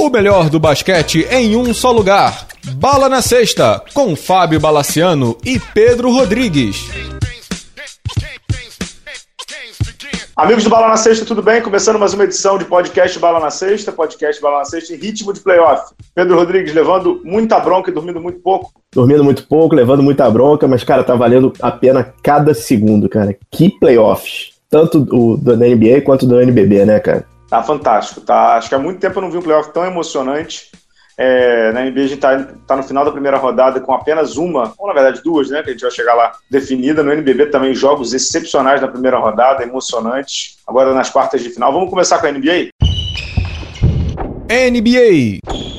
[0.00, 2.46] O melhor do basquete em um só lugar.
[2.76, 6.88] Bala na Sexta, com Fábio Balaciano e Pedro Rodrigues.
[10.34, 11.60] Amigos do Bala na Sexta, tudo bem?
[11.60, 15.34] Começando mais uma edição de podcast Bala na Sexta, podcast Bala na Sexta em ritmo
[15.34, 15.92] de playoff.
[16.14, 18.72] Pedro Rodrigues levando muita bronca e dormindo muito pouco.
[18.94, 23.36] Dormindo muito pouco, levando muita bronca, mas, cara, tá valendo a pena cada segundo, cara.
[23.50, 24.52] Que playoffs.
[24.70, 27.26] Tanto do, do NBA quanto do NBB, né, cara?
[27.50, 28.54] Tá fantástico, tá?
[28.54, 30.70] Acho que há muito tempo eu não vi um playoff tão emocionante.
[31.18, 34.72] É, na NBA a gente tá, tá, no final da primeira rodada com apenas uma,
[34.78, 35.62] ou na verdade duas, né?
[35.62, 37.02] Que a gente vai chegar lá definida.
[37.02, 40.58] No NBB também jogos excepcionais na primeira rodada, emocionantes.
[40.66, 41.72] Agora nas quartas de final.
[41.72, 42.70] Vamos começar com a NBA?
[44.48, 45.69] NBA.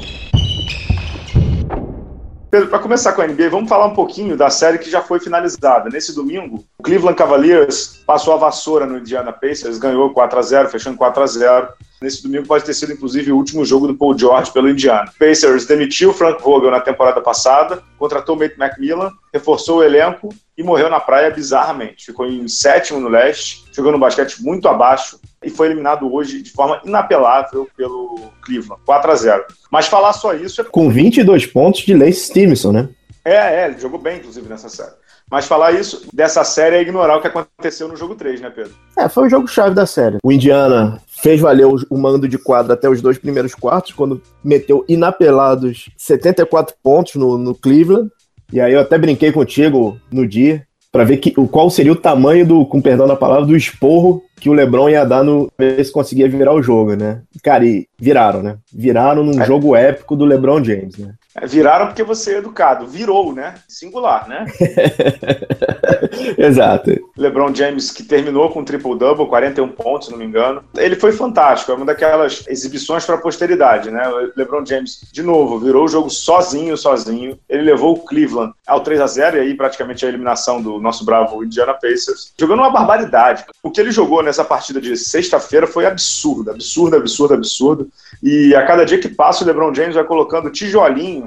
[2.51, 5.21] Pedro, para começar com a NBA, vamos falar um pouquinho da série que já foi
[5.21, 5.89] finalizada.
[5.89, 10.69] Nesse domingo, o Cleveland Cavaliers passou a vassoura no Indiana Pacers, ganhou 4 a 0
[10.69, 11.67] fechando 4 a 0
[12.01, 15.09] Nesse domingo pode ter sido, inclusive, o último jogo do Paul George pelo Indiana.
[15.17, 20.89] Pacers demitiu Frank Vogel na temporada passada, contratou Mate McMillan, reforçou o elenco e morreu
[20.89, 22.07] na praia bizarramente.
[22.07, 26.81] Ficou em sétimo no leste, jogando basquete muito abaixo e foi eliminado hoje de forma
[26.85, 30.63] inapelável pelo Cleveland, 4 a 0 Mas falar só isso é...
[30.63, 32.89] Com 22 pontos de Lace Stevenson, né?
[33.23, 34.91] É, é, ele jogou bem, inclusive, nessa série.
[35.29, 38.73] Mas falar isso dessa série é ignorar o que aconteceu no jogo 3, né, Pedro?
[38.97, 40.17] É, foi o jogo-chave da série.
[40.23, 44.83] O Indiana fez valer o mando de quadra até os dois primeiros quartos, quando meteu
[44.89, 48.09] inapelados 74 pontos no, no Cleveland.
[48.51, 52.45] E aí eu até brinquei contigo no dia para ver que, qual seria o tamanho
[52.45, 55.91] do, com perdão da palavra, do esporro que o LeBron ia dar no ver se
[55.91, 57.21] conseguia virar o jogo, né?
[57.41, 58.57] Cara, e viraram, né?
[58.73, 59.45] Viraram num é.
[59.45, 61.13] jogo épico do LeBron James, né?
[61.35, 62.87] É, viraram porque você é educado.
[62.87, 63.55] Virou, né?
[63.67, 64.45] Singular, né?
[66.37, 66.91] Exato.
[67.17, 70.63] LeBron James, que terminou com triple-double, 41 pontos, se não me engano.
[70.75, 71.71] Ele foi fantástico.
[71.71, 74.07] É uma daquelas exibições para a posteridade, né?
[74.09, 77.37] O LeBron James, de novo, virou o jogo sozinho, sozinho.
[77.47, 81.05] Ele levou o Cleveland ao 3 a 0 e aí praticamente a eliminação do nosso
[81.05, 82.33] bravo Indiana Pacers.
[82.39, 83.45] Jogando uma barbaridade.
[83.63, 87.89] O que ele jogou nessa partida de sexta-feira foi absurdo, absurdo, absurdo, absurdo.
[88.21, 90.51] E a cada dia que passa, o LeBron James vai colocando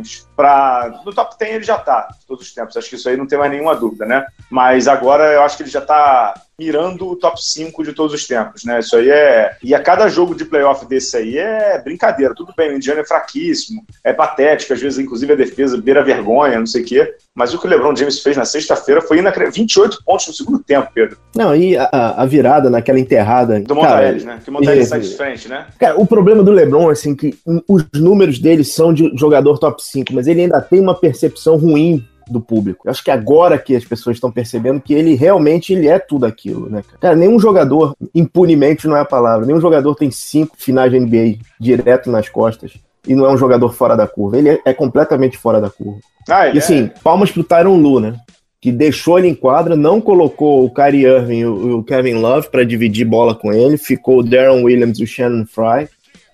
[0.03, 1.01] tijolinhos para.
[1.05, 2.77] No top 10 ele já está, todos os tempos.
[2.77, 4.27] Acho que isso aí não tem mais nenhuma dúvida, né?
[4.51, 8.27] Mas agora eu acho que ele já está mirando o top 5 de todos os
[8.27, 8.79] tempos, né?
[8.79, 9.57] Isso aí é.
[9.63, 12.35] E a cada jogo de playoff desse aí é brincadeira.
[12.35, 16.59] Tudo bem, o Indiana é fraquíssimo, é patético, às vezes, inclusive, a defesa beira vergonha,
[16.59, 17.15] não sei o quê.
[17.35, 19.45] Mas o que o LeBron James fez na sexta-feira foi inacreditável.
[19.55, 21.19] 28 pontos no segundo tempo, Pedro.
[21.35, 23.61] Não, e a, a virada naquela enterrada.
[23.61, 24.39] Do Montaeles, né?
[24.43, 25.67] Que o Montaeles sai de frente, né?
[25.79, 27.37] Cara, o problema do LeBron, assim, que
[27.69, 32.05] os números dele são de jogador top 5, mas ele ainda tem uma percepção ruim
[32.29, 32.87] do público.
[32.87, 36.25] Eu acho que agora que as pessoas estão percebendo que ele realmente ele é tudo
[36.25, 37.15] aquilo, né, cara?
[37.15, 42.11] nenhum jogador, impunemente não é a palavra, nenhum jogador tem cinco finais de NBA direto
[42.11, 42.73] nas costas
[43.07, 44.39] e não é um jogador fora da curva.
[44.39, 46.01] Ele é, é completamente fora da curva.
[46.29, 47.01] Ah, e assim, é.
[47.03, 48.17] palmas pro Tyron Lu, né?
[48.61, 52.49] Que deixou ele em quadra, não colocou o Kyrie Irving e o, o Kevin Love
[52.51, 55.87] para dividir bola com ele, ficou o Darren Williams e o Shannon Fry.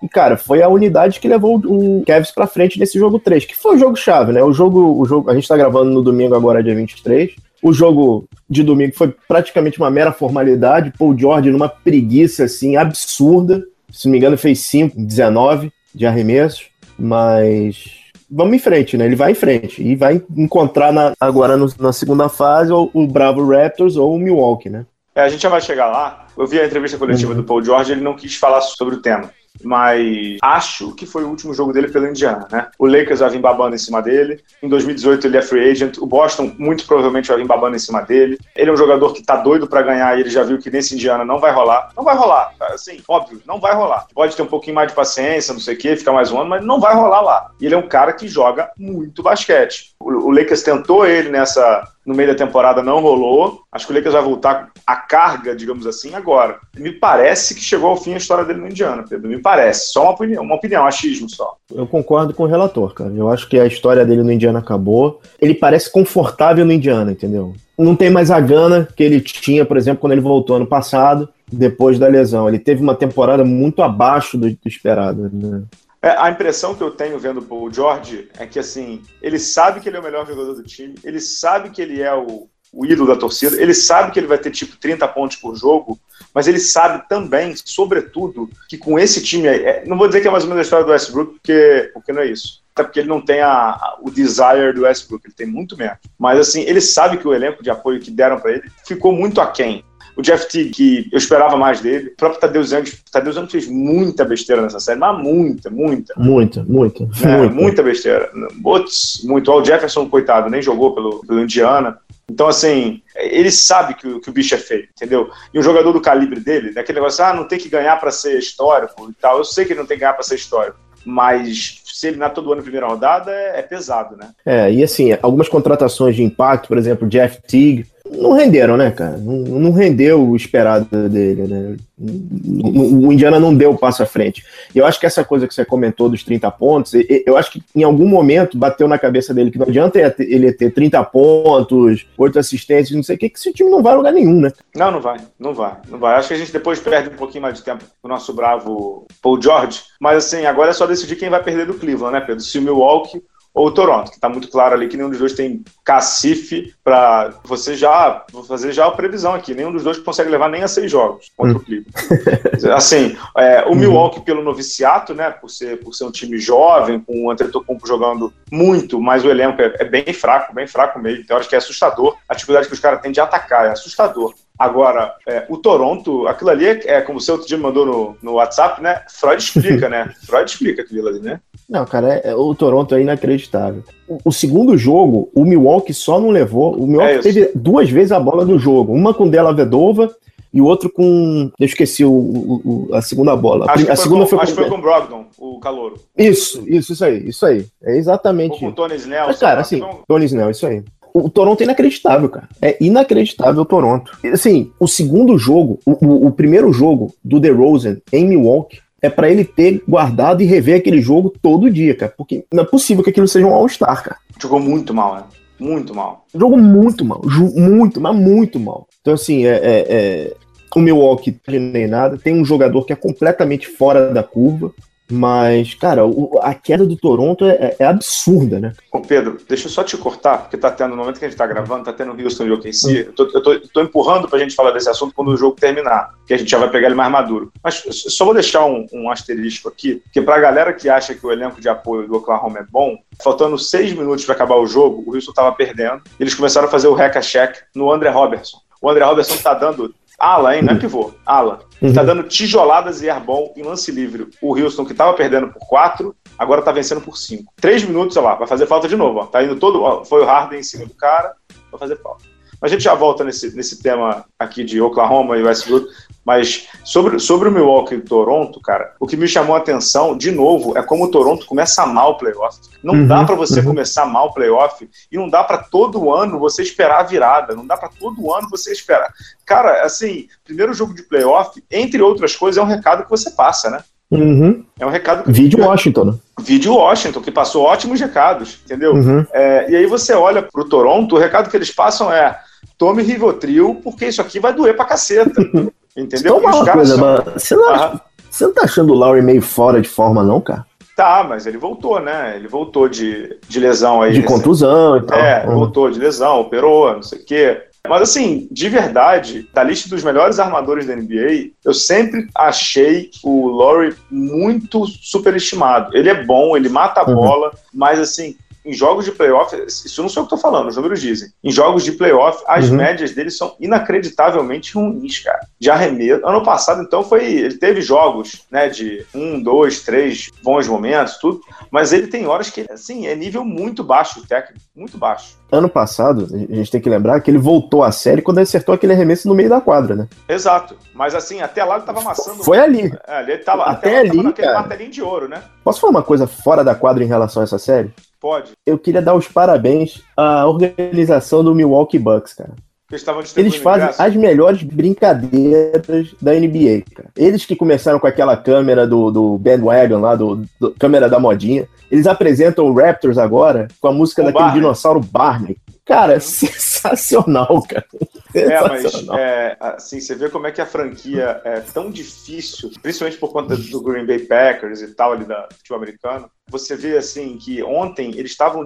[0.03, 3.57] E, cara, foi a unidade que levou o Cavs pra frente nesse jogo 3, que
[3.57, 4.43] foi o jogo-chave, né?
[4.43, 5.31] O jogo, o jogo.
[5.31, 7.35] A gente tá gravando no domingo agora, dia 23.
[7.63, 10.93] O jogo de domingo foi praticamente uma mera formalidade.
[10.99, 13.63] Paul George numa preguiça, assim, absurda.
[13.93, 16.69] Se não me engano, fez 5, 19 de arremessos.
[16.99, 18.01] Mas
[18.31, 19.05] vamos em frente, né?
[19.05, 23.07] Ele vai em frente e vai encontrar na, agora no, na segunda fase o, o,
[23.07, 24.87] Bravo Raptors ou o Milwaukee, né?
[25.15, 26.27] É, a gente já vai chegar lá.
[26.39, 27.39] Eu vi a entrevista coletiva uhum.
[27.39, 29.31] do Paul George, ele não quis falar sobre o tema
[29.63, 32.69] mas acho que foi o último jogo dele pelo Indiana, né?
[32.79, 34.43] O Lakers vai vir babando em cima dele.
[34.63, 35.99] Em 2018 ele é free agent.
[35.99, 38.39] O Boston muito provavelmente vai vir babando em cima dele.
[38.55, 40.95] Ele é um jogador que tá doido para ganhar e ele já viu que nesse
[40.95, 41.91] Indiana não vai rolar.
[41.97, 44.07] Não vai rolar, assim, óbvio, não vai rolar.
[44.15, 46.51] Pode ter um pouquinho mais de paciência, não sei o quê, ficar mais um ano,
[46.51, 47.51] mas não vai rolar lá.
[47.61, 49.95] E ele é um cara que joga muito basquete.
[50.03, 53.61] O Lakers tentou ele nessa no meio da temporada não rolou.
[53.71, 56.59] Acho que o Lakers vai voltar a carga, digamos assim, agora.
[56.77, 59.29] Me parece que chegou ao fim a história dele no Indiana, Pedro.
[59.29, 59.93] Me parece.
[59.93, 61.55] Só uma opinião, uma opinião, achismo só.
[61.73, 63.13] Eu concordo com o relator, cara.
[63.15, 65.21] Eu acho que a história dele no Indiana acabou.
[65.41, 67.55] Ele parece confortável no Indiana, entendeu?
[67.79, 71.29] Não tem mais a gana que ele tinha, por exemplo, quando ele voltou ano passado,
[71.51, 72.49] depois da lesão.
[72.49, 75.31] Ele teve uma temporada muito abaixo do, do esperado.
[75.33, 75.63] Né?
[76.03, 79.89] É, a impressão que eu tenho vendo o George é que, assim, ele sabe que
[79.89, 83.09] ele é o melhor jogador do time, ele sabe que ele é o, o ídolo
[83.09, 86.01] da torcida, ele sabe que ele vai ter, tipo, 30 pontos por jogo,
[86.35, 90.31] mas ele sabe também, sobretudo, que com esse time, é, não vou dizer que é
[90.31, 92.63] mais ou menos a história do Westbrook, porque, porque não é isso.
[92.73, 95.99] Até porque ele não tem a, a, o desire do Westbrook, ele tem muito menos.
[96.19, 99.41] Mas, assim, ele sabe que o elenco de apoio que deram para ele ficou muito
[99.41, 99.85] aquém.
[100.17, 102.09] O Jeff Teague, que eu esperava mais dele.
[102.09, 102.85] O próprio Tadeu Young.
[103.11, 106.15] Tadeu Young fez muita besteira nessa série, mas muita, muita.
[106.17, 107.05] Muita, muita.
[107.05, 107.37] Né?
[107.37, 107.55] Muita.
[107.55, 108.31] muita besteira.
[108.63, 109.51] Putz, muito.
[109.51, 111.99] O Jefferson, coitado, nem jogou pelo, pelo Indiana.
[112.31, 115.31] Então, assim, ele sabe que o, que o bicho é feio, entendeu?
[115.53, 118.39] E um jogador do calibre dele, daquele negócio, ah, não tem que ganhar para ser
[118.39, 119.39] histórico e tal.
[119.39, 122.33] Eu sei que ele não tem que ganhar para ser histórico, mas se ele eliminar
[122.33, 124.31] todo ano na primeira rodada é, é, pesado, né?
[124.47, 129.17] É, e assim, algumas contratações de impacto, por exemplo, Jeff Teague, não renderam, né, cara?
[129.17, 131.77] Não, não rendeu o esperado dele, né?
[131.99, 134.45] O Indiana não deu o passo à frente.
[134.75, 136.93] Eu acho que essa coisa que você comentou dos 30 pontos,
[137.27, 140.73] eu acho que em algum momento bateu na cabeça dele que não adianta ele ter
[140.73, 144.13] 30 pontos, 8 assistências, não sei o que, que esse time não vai a lugar
[144.13, 144.51] nenhum, né?
[144.75, 146.17] Não, não vai, não vai, não vai.
[146.17, 149.41] Acho que a gente depois perde um pouquinho mais de tempo o nosso bravo Paul
[149.41, 152.43] George, mas assim, agora é só decidir quem vai perder do Cleveland, né, Pedro?
[152.43, 155.33] Se o Milwaukee ou o Toronto, que está muito claro ali que nenhum dos dois
[155.33, 160.31] tem cacife para você já vou fazer já a previsão aqui, nenhum dos dois consegue
[160.31, 161.61] levar nem a seis jogos contra hum.
[161.61, 162.71] o Cleveland.
[162.75, 163.75] assim, é, o uhum.
[163.75, 168.33] Milwaukee pelo noviciato, né, por ser por ser um time jovem, com o Antetokounmpo jogando
[168.51, 171.25] muito, mas o elenco é, é, bem fraco, bem fraco mesmo.
[171.25, 174.35] Tem horas que é assustador a dificuldade que os caras têm de atacar, é assustador.
[174.61, 178.33] Agora, é, o Toronto, aquilo ali é, é como você outro dia mandou no, no
[178.35, 179.03] WhatsApp, né?
[179.09, 180.15] Freud explica, né?
[180.27, 181.41] Freud explica aquilo ali, né?
[181.71, 183.85] Não, cara, é, é, o Toronto é inacreditável.
[184.09, 186.75] O, o, segundo jogo, o Milwaukee só não levou.
[186.75, 188.93] O Milwaukee é teve duas vezes a bola do jogo.
[188.93, 190.13] Uma com Della Vedova
[190.53, 191.49] e o outro com.
[191.61, 193.67] Eu esqueci o, o, a segunda bola.
[193.71, 195.95] Acho a segunda com, foi com, acho que foi com o Brogdon, o calouro.
[196.19, 197.65] Isso, isso, isso aí, isso aí.
[197.85, 198.55] É exatamente.
[198.55, 199.27] Ou com o Tony Snell.
[199.29, 200.83] Mas, cara, assim, Tony Snell, isso aí
[201.13, 202.49] o Toronto é inacreditável, cara.
[202.61, 204.17] É inacreditável o Toronto.
[204.33, 209.45] Assim, o segundo jogo, o, o primeiro jogo do DeRozan em Milwaukee, é para ele
[209.45, 212.13] ter guardado e rever aquele jogo todo dia, cara.
[212.17, 214.17] Porque não é possível que aquilo seja um All-Star, cara.
[214.41, 215.25] Jogou muito mal, né?
[215.59, 216.25] Muito mal.
[216.35, 217.21] Jogou muito mal.
[217.25, 218.89] Muito, mas muito mal.
[219.01, 220.35] Então, assim, é, é, é...
[220.75, 222.17] o Milwaukee nem nada.
[222.17, 224.73] Tem um jogador que é completamente fora da curva.
[225.11, 228.73] Mas, cara, o, a queda do Toronto é, é, absurda, né?
[228.93, 231.37] Ô Pedro, deixa eu só te cortar, porque tá tendo, no momento que a gente
[231.37, 233.07] tá gravando, tá tendo Houston e OKC.
[233.09, 235.57] Eu tô, eu tô, eu tô empurrando pra gente falar desse assunto quando o jogo
[235.57, 237.53] terminar, que a gente já vai pegar ele mais maduro.
[237.63, 241.33] Mas só vou deixar um, um asterisco aqui, que pra galera que acha que o
[241.33, 245.15] elenco de apoio do Oklahoma é bom, faltando seis minutos para acabar o jogo, o
[245.15, 246.03] Houston tava perdendo.
[246.19, 248.59] Eles começaram a fazer o hack-a-check no André Robertson.
[248.81, 250.63] O André Robertson tá dando ala, hein?
[250.63, 251.61] Não é pivô, ala.
[251.81, 251.93] Uhum.
[251.95, 254.29] Tá dando tijoladas e airball em lance livre.
[254.43, 257.51] O Houston, que tava perdendo por 4, agora tá vencendo por 5.
[257.57, 259.21] Três minutos, olha lá, vai fazer falta de novo.
[259.21, 259.27] Ó.
[259.27, 259.83] Tá indo todo.
[259.83, 261.35] Ó, foi o Harden em cima do cara,
[261.73, 262.25] vai fazer falta.
[262.61, 265.87] Mas a gente já volta nesse, nesse tema aqui de Oklahoma e Westbrook.
[266.31, 270.31] Mas sobre, sobre o Milwaukee e Toronto, cara, o que me chamou a atenção, de
[270.31, 272.57] novo, é como o Toronto começa mal o playoff.
[272.85, 273.67] Não uhum, dá para você uhum.
[273.67, 277.57] começar mal o playoff e não dá para todo ano você esperar a virada.
[277.57, 279.13] Não dá para todo ano você esperar.
[279.45, 283.69] Cara, assim, primeiro jogo de playoff, entre outras coisas, é um recado que você passa,
[283.69, 283.83] né?
[284.09, 284.65] Uhum.
[284.79, 285.33] É um recado que.
[285.33, 286.17] Vídeo Washington.
[286.39, 288.95] Vídeo Washington, que passou ótimos recados, entendeu?
[288.95, 289.27] Uhum.
[289.33, 292.39] É, e aí você olha pro Toronto, o recado que eles passam é:
[292.79, 295.35] tome Rivotril, porque isso aqui vai doer pra caceta.
[295.97, 296.41] Entendeu?
[296.41, 297.05] Toma uma coisa, são...
[297.05, 298.01] mas você não,
[298.31, 300.67] você não tá achando o Lowry meio fora de forma, não, cara?
[300.97, 302.37] Tá, mas ele voltou, né?
[302.37, 304.13] Ele voltou de, de lesão aí.
[304.13, 305.19] De contusão e tal.
[305.19, 305.55] É, uhum.
[305.55, 307.63] voltou de lesão, operou, não sei o quê.
[307.89, 313.49] Mas assim, de verdade, da lista dos melhores armadores da NBA, eu sempre achei o
[313.49, 315.97] Laurie muito superestimado.
[315.97, 317.15] Ele é bom, ele mata a uhum.
[317.15, 320.77] bola, mas assim, em jogos de playoff, isso não sou eu que estou falando, os
[320.77, 321.31] números dizem.
[321.43, 322.77] Em jogos de playoff, as uhum.
[322.77, 325.41] médias dele são inacreditavelmente ruins, cara.
[325.59, 326.27] De arremesso.
[326.27, 327.25] Ano passado, então, foi.
[327.25, 331.41] Ele teve jogos, né, de um, dois, três bons momentos, tudo.
[331.71, 335.39] Mas ele tem horas que, assim, é nível muito baixo técnico, muito baixo.
[335.51, 338.93] Ano passado, a gente tem que lembrar que ele voltou à série quando acertou aquele
[338.93, 340.09] arremesso no meio da quadra, né?
[340.29, 340.77] Exato.
[340.95, 342.45] Mas assim, até lá ele tava amassando.
[342.45, 342.93] Foi ali.
[343.07, 344.61] É, ele tava, até, até ali, tava naquele cara.
[344.61, 345.43] martelinho de ouro, né?
[345.65, 347.93] Posso falar uma coisa fora da quadra em relação a essa série?
[348.21, 348.53] Pode.
[348.67, 352.55] Eu queria dar os parabéns à organização do Milwaukee Bucks, cara.
[352.91, 357.09] Eles, Eles fazem as melhores brincadeiras da NBA, cara.
[357.17, 361.69] Eles que começaram com aquela câmera do, do bandwagon lá, do, do câmera da modinha.
[361.89, 364.61] Eles apresentam o Raptors agora com a música o daquele Barney.
[364.61, 365.57] dinossauro Barney.
[365.91, 366.21] Cara, uhum.
[366.21, 367.85] sensacional, cara.
[368.33, 373.19] É, mas é, assim, você vê como é que a franquia é tão difícil, principalmente
[373.19, 376.31] por conta do Green Bay Packers e tal ali da futebol americano.
[376.49, 378.65] Você vê assim que ontem eles estavam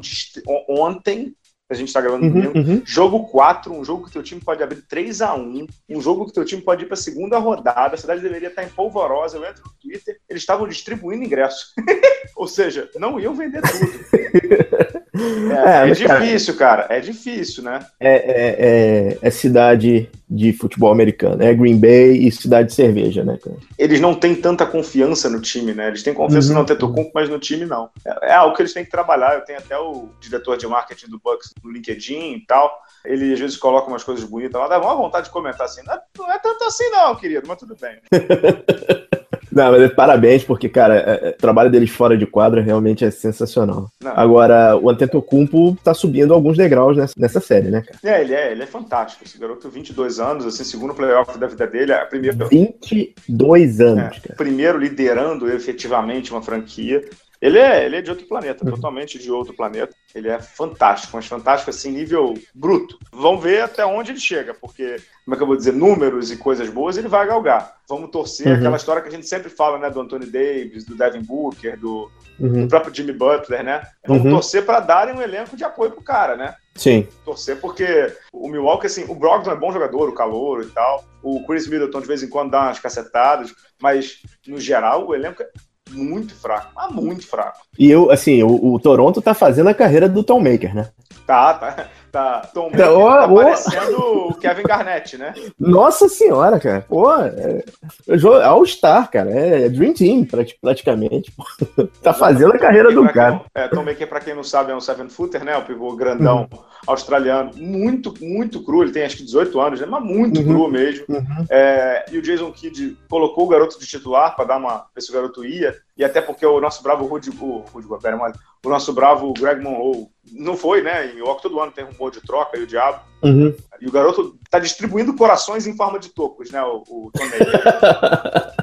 [0.69, 1.35] ontem
[1.71, 2.59] a gente está gravando uhum, domingo.
[2.59, 2.83] Uhum.
[2.85, 6.33] Jogo 4, um jogo que teu time pode abrir 3 a 1 um jogo que
[6.35, 7.95] teu time pode ir para a segunda rodada.
[7.95, 9.39] A cidade deveria estar em polvorosa.
[9.39, 11.73] Eu entro no Twitter, eles estavam distribuindo ingressos.
[12.37, 15.04] Ou seja, não iam vender tudo.
[15.15, 17.87] É, é, é difícil, cara, cara, É difícil, né?
[18.01, 21.41] É, é, é, é cidade de futebol americano.
[21.43, 23.57] É Green Bay e Cidade de Cerveja, né, cara?
[23.79, 25.87] Eles não têm tanta confiança no time, né?
[25.89, 26.55] Eles têm confiança uhum.
[26.55, 27.91] no Antetokounmpo, mas no time não.
[28.05, 29.35] É, é algo que eles têm que trabalhar.
[29.35, 32.83] Eu tenho até o diretor de marketing do Bucks no LinkedIn e tal.
[33.05, 35.83] Ele às vezes coloca umas coisas bonitas lá, dá uma vontade de comentar assim.
[35.87, 37.99] Não é, não é tanto assim, não, querido, mas tudo bem.
[39.55, 43.11] Não, mas parabéns, porque, cara, é, é, o trabalho deles fora de quadra realmente é
[43.11, 43.89] sensacional.
[44.03, 44.13] Não.
[44.17, 47.99] Agora, o Antetokounmpo tá subindo alguns degraus nessa, nessa série, né, cara?
[48.03, 49.25] É, ele é, ele é fantástico.
[49.25, 52.47] Esse garoto, 22 anos, assim, segundo playoff da vida dele, a primeira...
[52.47, 54.37] 22 anos, é, cara.
[54.37, 57.03] Primeiro liderando efetivamente uma franquia.
[57.45, 58.71] Ele é, ele é de outro planeta, uhum.
[58.71, 59.95] totalmente de outro planeta.
[60.15, 62.99] Ele é fantástico, mas fantástico assim, nível bruto.
[63.13, 64.97] Vamos ver até onde ele chega, porque,
[65.27, 67.77] como é que eu vou dizer, números e coisas boas ele vai galgar.
[67.87, 68.55] Vamos torcer uhum.
[68.55, 72.11] aquela história que a gente sempre fala, né, do Anthony Davis, do Devin Booker, do,
[72.41, 72.63] uhum.
[72.63, 73.83] do próprio Jimmy Butler, né?
[74.09, 74.31] Vamos uhum.
[74.31, 76.55] torcer para darem um elenco de apoio pro cara, né?
[76.75, 77.07] Sim.
[77.27, 81.05] Torcer porque o Milwaukee, assim, o Brogdon é bom jogador, o calor e tal.
[81.23, 85.43] O Chris Middleton de vez em quando dá umas cacetadas, mas no geral o elenco
[85.43, 85.47] é
[85.95, 87.59] muito fraco, mas muito fraco.
[87.79, 90.89] E eu, assim, o, o Toronto tá fazendo a carreira do Tom Maker, né?
[91.27, 91.89] Tá, tá.
[92.15, 93.35] Tá, Tom Maker oh, tá oh.
[93.35, 95.35] parecendo o Kevin Garnett, né?
[95.59, 96.83] Nossa senhora, cara.
[96.83, 97.65] Pô, é,
[98.07, 99.33] é All-Star, cara.
[99.33, 100.25] É, é Dream Team,
[100.61, 101.33] praticamente.
[102.01, 103.41] tá fazendo a carreira do cara.
[103.53, 105.57] Quem, é, Tom Maker, pra quem não sabe, é um seven-footer, né?
[105.57, 106.59] O pivô grandão uhum.
[106.87, 107.51] australiano.
[107.57, 108.85] Muito, muito cru.
[108.85, 109.87] Ele tem acho que 18 anos, né?
[109.91, 110.47] Mas muito uhum.
[110.47, 111.07] cru mesmo.
[111.09, 111.47] Uhum.
[111.51, 114.79] É, e o Jason Kidd colocou o garoto de titular pra dar uma...
[114.79, 115.75] pra esse garoto ia.
[115.97, 120.07] E até porque o nosso bravo Rudy, o, Rudy Gobert, o nosso bravo Greg Monroe
[120.33, 121.13] não foi, né?
[121.13, 123.01] Em Oco todo ano tem rumor de troca e o diabo.
[123.23, 123.55] Uhum.
[123.81, 126.63] E o garoto tá distribuindo corações em forma de tocos, né?
[126.63, 127.11] O, o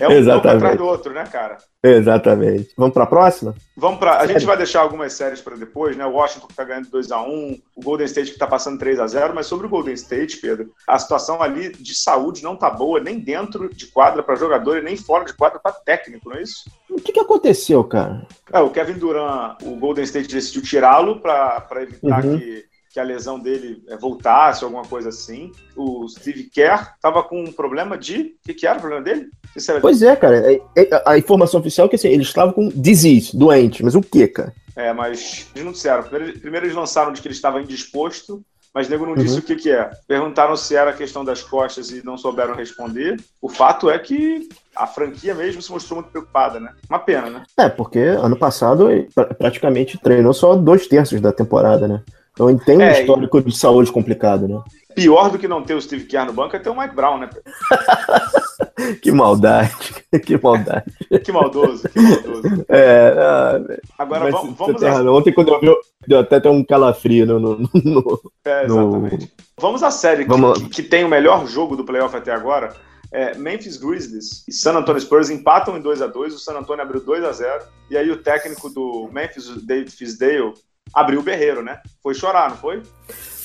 [0.00, 0.56] É um, Exatamente.
[0.56, 1.58] atrás do outro, né, cara?
[1.82, 2.70] Exatamente.
[2.76, 3.54] Vamos para a próxima?
[3.76, 4.18] Vamos para.
[4.18, 6.04] A gente vai deixar algumas séries para depois, né?
[6.04, 8.98] O Washington que tá ganhando 2 a 1 o Golden State que tá passando 3
[8.98, 12.68] a 0 mas sobre o Golden State, Pedro, a situação ali de saúde não tá
[12.68, 16.36] boa, nem dentro de quadra para jogador e nem fora de quadra para técnico, não
[16.36, 16.70] é isso?
[16.90, 18.26] O que, que aconteceu, cara?
[18.52, 22.38] É, o Kevin Durant, o Golden State decidiu tirá-lo para evitar uhum.
[22.38, 25.52] que que a lesão dele é, voltasse, alguma coisa assim.
[25.76, 28.36] O Steve Kerr estava com um problema de.
[28.42, 29.28] O que, que, era o problema dele?
[29.80, 30.52] Pois é, cara.
[30.52, 33.82] É, é, a informação oficial é que assim, ele estava com disease, doente.
[33.82, 34.52] Mas o que, cara?
[34.74, 36.04] É, mas eles não disseram.
[36.04, 38.42] Primeiro, primeiro eles lançaram de que ele estava indisposto,
[38.72, 39.18] mas nego não uhum.
[39.18, 39.90] disse o que, que é.
[40.06, 43.20] Perguntaram se era a questão das costas e não souberam responder.
[43.42, 46.72] O fato é que a franquia mesmo se mostrou muito preocupada, né?
[46.88, 47.42] Uma pena, né?
[47.58, 48.88] É, porque ano passado
[49.36, 52.02] praticamente treinou só dois terços da temporada, né?
[52.38, 53.42] Então ele tem um é, histórico e...
[53.42, 54.62] de saúde complicado, né?
[54.94, 57.18] Pior do que não ter o Steve Kerr no banco é ter o Mike Brown,
[57.18, 57.28] né?
[59.02, 59.74] que maldade,
[60.24, 60.84] que maldade.
[61.24, 62.42] que maldoso, que maldoso.
[62.70, 63.60] É, ah,
[63.98, 65.02] Agora vamos, vamos a...
[65.10, 65.68] Ontem quando eu vi,
[66.06, 67.40] deu até um calafrio no...
[67.40, 69.24] no, no é, exatamente.
[69.24, 69.30] No...
[69.60, 70.62] Vamos à série vamos...
[70.62, 72.72] Que, que, tem o melhor jogo do playoff até agora.
[73.10, 76.84] É, Memphis Grizzlies e San Antonio Spurs empatam em 2 a 2 o San Antonio
[76.84, 80.52] abriu 2 a 0 e aí o técnico do Memphis, David Fisdale,
[80.94, 81.80] abriu o berreiro, né?
[82.02, 82.82] Foi chorar, não foi?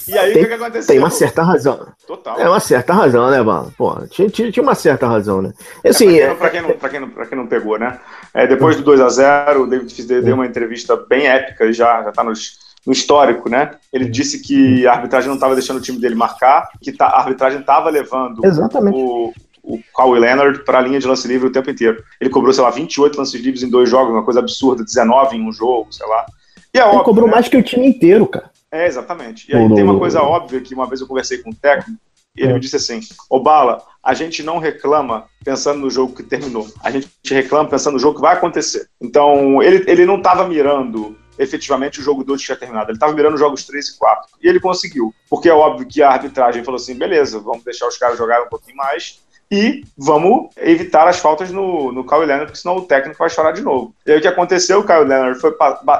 [0.07, 0.88] E aí, tem, o que, que aconteceu?
[0.88, 1.88] Tem uma certa razão.
[2.05, 2.39] Total.
[2.39, 3.73] É uma certa razão, né, mano?
[3.77, 5.53] Pô, tinha, tinha, tinha uma certa razão, né?
[5.85, 6.73] Assim, é, pra, quem, é...
[6.73, 8.00] pra, quem não, pra, quem não, pegou, né?
[8.33, 12.23] É, depois do 2x0, o David Fizz deu uma entrevista bem épica, já, já tá
[12.23, 13.71] nos, no histórico, né?
[13.93, 17.19] Ele disse que a arbitragem não estava deixando o time dele marcar, que tá, a
[17.19, 18.97] arbitragem estava levando Exatamente.
[18.97, 19.33] o,
[19.63, 22.03] o Kawhi Leonard para a linha de lance livre o tempo inteiro.
[22.19, 25.47] Ele cobrou, sei lá, 28 lances livres em dois jogos, uma coisa absurda, 19 em
[25.47, 26.25] um jogo, sei lá.
[26.74, 27.34] E é Ele óbvio, cobrou né?
[27.34, 28.51] mais que o time inteiro, cara.
[28.72, 29.51] É, exatamente.
[29.51, 32.01] E aí tem uma coisa óbvia que uma vez eu conversei com um técnico,
[32.36, 32.53] e ele é.
[32.56, 33.00] me disse assim:
[33.30, 36.68] Ô Bala, a gente não reclama pensando no jogo que terminou.
[36.84, 38.89] A gente reclama pensando no jogo que vai acontecer.
[39.00, 42.89] Então, ele, ele não estava mirando efetivamente o jogo 2 tinha terminado.
[42.89, 44.30] Ele estava mirando os jogos 3 e 4.
[44.42, 45.13] E ele conseguiu.
[45.30, 48.50] Porque é óbvio que a arbitragem falou assim: beleza, vamos deixar os caras jogarem um
[48.50, 49.22] pouquinho mais
[49.53, 53.51] e vamos evitar as faltas no, no Kyle Leonard, porque senão o técnico vai chorar
[53.51, 53.93] de novo.
[54.03, 54.79] E aí o que aconteceu?
[54.79, 55.51] O Kyle Leonard foi,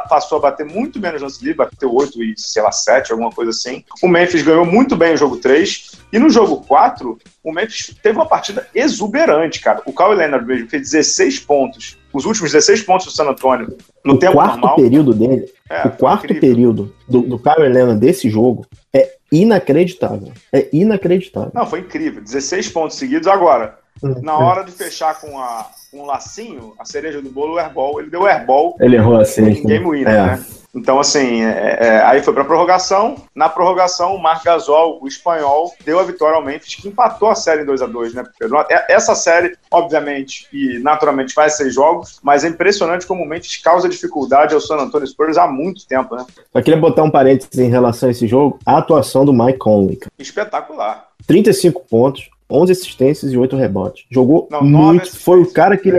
[0.10, 3.52] passou a bater muito menos lance livre, bateu 8 e, sei lá, 7, alguma coisa
[3.52, 3.84] assim.
[4.02, 8.18] O Memphis ganhou muito bem o jogo 3, e no jogo 4, o Memphis teve
[8.18, 9.84] uma partida exuberante, cara.
[9.86, 14.16] O Kyle Leonard mesmo fez 16 pontos, os últimos 16 pontos do San Antonio no
[14.16, 14.76] o tempo quarto normal.
[14.78, 16.42] período dele, é, o quarto incrível.
[16.42, 18.66] período do, do Kyle Leonard desse jogo
[19.34, 20.32] inacreditável.
[20.52, 21.52] É inacreditável.
[21.54, 22.22] Não, foi incrível.
[22.22, 23.28] 16 pontos seguidos.
[23.28, 23.83] Agora.
[24.02, 28.00] Na hora de fechar com, a, com um lacinho, a cereja do bolo, o airball,
[28.00, 28.76] ele deu o airball.
[28.80, 29.44] Ele errou assim.
[29.44, 30.26] Em game winner, é.
[30.28, 30.46] né?
[30.76, 33.16] Então, assim, é, é, aí foi para prorrogação.
[33.36, 37.36] Na prorrogação, o Marc Gasol, o espanhol, deu a vitória ao Memphis, que empatou a
[37.36, 38.58] série em 2 a 2 né, Pedro?
[38.70, 43.58] É, essa série, obviamente, e naturalmente vai ser jogos, mas é impressionante como o Memphis
[43.58, 46.26] causa dificuldade ao San Antonio Spurs há muito tempo, né?
[46.52, 50.00] Só queria botar um parênteses em relação a esse jogo, a atuação do Mike Conley.
[50.18, 51.08] Espetacular.
[51.28, 54.06] 35 pontos, 11 assistências e 8 rebotes.
[54.12, 55.92] Jogou Não, muito, foi o cara que...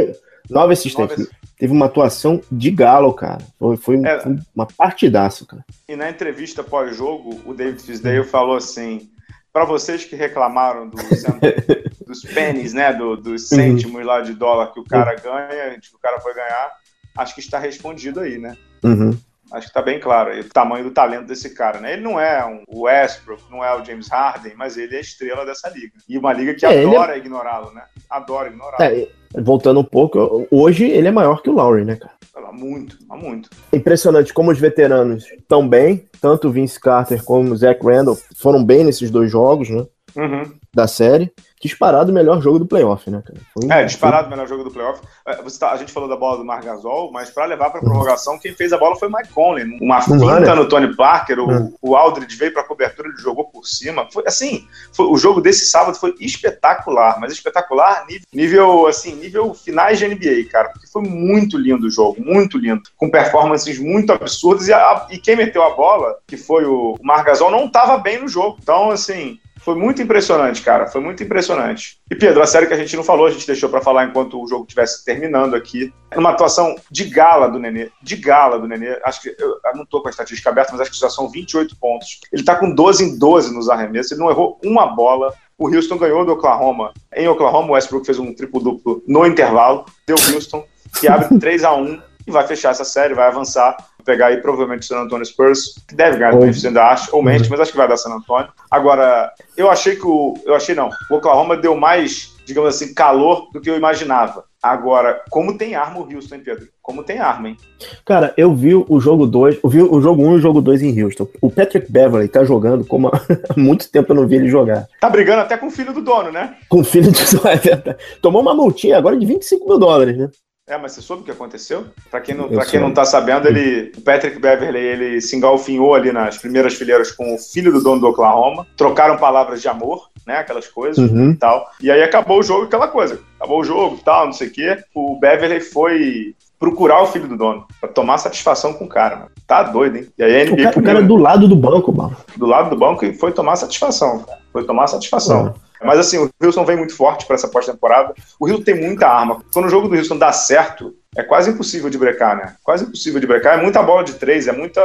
[0.49, 1.19] 9 assistências.
[1.19, 3.43] 9 teve uma atuação de galo, cara.
[3.59, 4.23] Foi, foi, é,
[4.55, 5.65] uma partidaça, cara.
[5.89, 9.09] E na entrevista pós-jogo, o David Fisdale falou assim:
[9.53, 10.97] para vocês que reclamaram do,
[12.07, 13.57] dos pennies, né, do, dos uhum.
[13.57, 16.73] cêntimos lá de dólar que o cara ganha, que o cara foi ganhar,
[17.17, 18.57] acho que está respondido aí, né?
[18.83, 19.17] Uhum.
[19.53, 21.93] Acho que está bem claro aí, o tamanho do talento desse cara, né?
[21.93, 25.45] Ele não é um Westbrook, não é o James Harden, mas ele é a estrela
[25.45, 25.93] dessa liga.
[26.09, 27.19] E uma liga que é, adora é...
[27.19, 27.83] ignorá-lo, né?
[28.09, 28.83] Adora ignorá-lo.
[28.83, 29.09] É,
[29.41, 32.15] voltando um pouco, hoje ele é maior que o Lowry, né, cara?
[32.35, 33.49] Há muito, há muito.
[33.73, 38.65] Impressionante como os veteranos estão bem, tanto o Vince Carter como o Zach Randall foram
[38.65, 39.85] bem nesses dois jogos, né?
[40.17, 40.53] Uhum.
[40.73, 41.33] Da série
[41.65, 43.41] disparado o melhor jogo do playoff, né, cara?
[43.55, 45.01] Foi, é, disparado o melhor jogo do playoff.
[45.27, 48.55] É, tá, a gente falou da bola do Margasol, mas para levar para prorrogação, quem
[48.55, 49.79] fez a bola foi o Mike Conley.
[49.81, 51.69] Uma finta no Tony Parker, o, é.
[51.81, 54.07] o Aldridge veio para cobertura, ele jogou por cima.
[54.13, 59.55] Foi assim, foi, o jogo desse sábado foi espetacular, mas espetacular nível, nível, assim, nível
[59.55, 64.13] finais de NBA, cara, porque foi muito lindo o jogo, muito lindo, com performances muito
[64.13, 68.21] absurdas e, a, e quem meteu a bola, que foi o Margasol, não estava bem
[68.21, 68.59] no jogo.
[68.61, 70.87] Então, assim, foi muito impressionante, cara.
[70.87, 71.99] Foi muito impressionante.
[72.11, 74.41] E Pedro, a série que a gente não falou, a gente deixou para falar enquanto
[74.41, 75.93] o jogo estivesse terminando aqui.
[76.15, 77.91] Uma atuação de gala do Nenê.
[78.03, 79.01] De gala do Nenê.
[79.03, 81.31] Acho que eu, eu não tô com a estatística aberta, mas acho que já são
[81.31, 82.21] 28 pontos.
[82.31, 84.13] Ele tá com 12 em 12 nos arremessos.
[84.13, 85.33] Ele não errou uma bola.
[85.57, 86.93] O Houston ganhou do Oklahoma.
[87.15, 89.87] Em Oklahoma, o Westbrook fez um triplo-duplo no intervalo.
[90.07, 90.63] Deu Houston,
[91.01, 94.83] que abre 3 a 1 e vai fechar essa série, vai avançar pegar aí provavelmente
[94.83, 97.73] o San Antonio Spurs, que deve ganhar o Memphis, ainda acho, ou Memphis, mas acho
[97.73, 98.49] que vai dar San Antonio.
[98.71, 100.35] Agora, eu achei que o.
[100.45, 100.91] Eu achei não.
[101.11, 104.45] O Oklahoma deu mais, digamos assim, calor do que eu imaginava.
[104.65, 106.67] Agora, como tem arma o Houston, hein, Pedro?
[106.81, 107.57] Como tem arma, hein?
[108.03, 110.63] Cara, eu vi o jogo 2, eu vi o jogo 1 um e o jogo
[110.63, 111.29] 2 em Houston.
[111.43, 114.89] O Patrick Beverly tá jogando como há muito tempo eu não vi ele jogar.
[114.99, 116.57] Tá brigando até com o filho do dono, né?
[116.67, 117.97] Com o filho do dono.
[118.23, 120.31] Tomou uma multinha agora de 25 mil dólares, né?
[120.67, 121.85] É, mas você soube o que aconteceu?
[122.11, 125.95] Para quem não, para quem não tá sabendo, ele, o Patrick Beverly, ele se engalfinhou
[125.95, 130.09] ali nas primeiras fileiras com o filho do dono do Oklahoma, trocaram palavras de amor,
[130.27, 131.33] né, aquelas coisas uhum.
[131.33, 131.69] e tal.
[131.83, 133.21] E aí acabou o jogo, aquela coisa.
[133.39, 134.79] Acabou o jogo, tal, não sei o quê.
[134.95, 139.31] O Beverly foi procurar o filho do dono, pra tomar satisfação com o cara, mano.
[139.47, 140.09] Tá doido, hein?
[140.17, 142.17] E aí a NBA o cara, o cara do lado do banco, mano.
[142.39, 144.44] Do lado do banco e foi tomar satisfação, cara.
[144.55, 145.47] Foi tomar satisfação.
[145.47, 145.53] Uhum.
[145.83, 148.15] Mas assim, o Wilson vem muito forte para essa pós-temporada.
[148.39, 149.43] O Rio tem muita arma.
[149.53, 152.55] Quando o jogo do Wilson dá certo, é quase impossível de brecar, né?
[152.63, 153.59] Quase impossível de brecar.
[153.59, 154.81] É muita bola de três, é muita,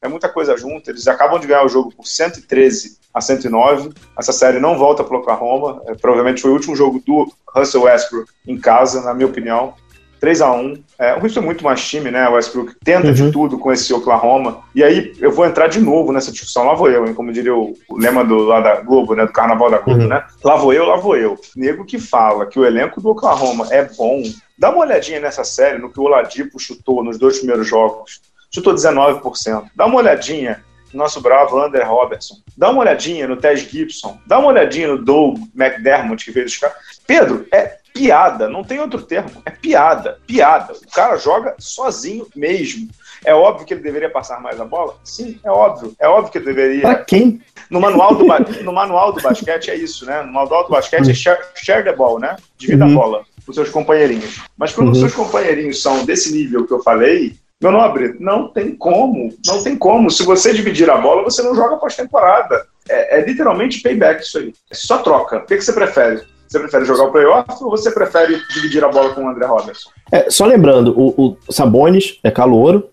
[0.00, 0.90] é muita coisa junto.
[0.90, 3.90] Eles acabam de ganhar o jogo por 113 a 109.
[4.18, 5.82] Essa série não volta para o Oklahoma.
[5.84, 9.74] É, provavelmente foi o último jogo do Russell Westbrook em casa, na minha opinião.
[10.20, 12.28] 3 a 1 é, O Houston é muito mais time, né?
[12.28, 13.12] O Westbrook tenta uhum.
[13.12, 14.62] de tudo com esse Oklahoma.
[14.74, 16.64] E aí eu vou entrar de novo nessa discussão.
[16.66, 17.14] Lá vou eu, hein?
[17.14, 19.24] Como diria o, o lema do, lá da Globo, né?
[19.24, 20.08] Do Carnaval da Globo, uhum.
[20.08, 20.24] né?
[20.44, 21.38] Lá vou eu, lá vou eu.
[21.56, 24.22] Nego que fala que o elenco do Oklahoma é bom.
[24.58, 28.20] Dá uma olhadinha nessa série, no que o Oladipo chutou nos dois primeiros jogos.
[28.52, 29.64] Chutou 19%.
[29.74, 32.36] Dá uma olhadinha nosso bravo Ander Robertson.
[32.56, 34.18] Dá uma olhadinha no Ted Gibson.
[34.26, 36.76] Dá uma olhadinha no Doug McDermott, que veio dos caras.
[37.06, 39.42] Pedro, é piada, não tem outro termo.
[39.44, 40.72] É piada, piada.
[40.72, 42.88] O cara joga sozinho mesmo.
[43.24, 44.96] É óbvio que ele deveria passar mais a bola?
[45.04, 45.94] Sim, é óbvio.
[45.98, 46.82] É óbvio que ele deveria.
[46.82, 47.40] Pra quem?
[47.68, 48.24] No manual do,
[48.64, 50.22] no manual do basquete é isso, né?
[50.22, 52.36] No manual do basquete é share, share the ball, né?
[52.56, 52.92] Divida uhum.
[52.92, 54.40] a bola com seus companheirinhos.
[54.56, 54.92] Mas quando uhum.
[54.92, 59.34] os seus companheirinhos são desse nível que eu falei, meu nobre, não tem como.
[59.46, 60.10] Não tem como.
[60.10, 62.66] Se você dividir a bola, você não joga pós-temporada.
[62.88, 64.54] É, é, literalmente payback isso aí.
[64.70, 65.38] É só troca.
[65.38, 66.22] O que, que você prefere?
[66.50, 69.88] Você prefere jogar o playoff ou você prefere dividir a bola com o André Robertson?
[70.10, 72.88] É, só lembrando, o, o Sabonis é calouro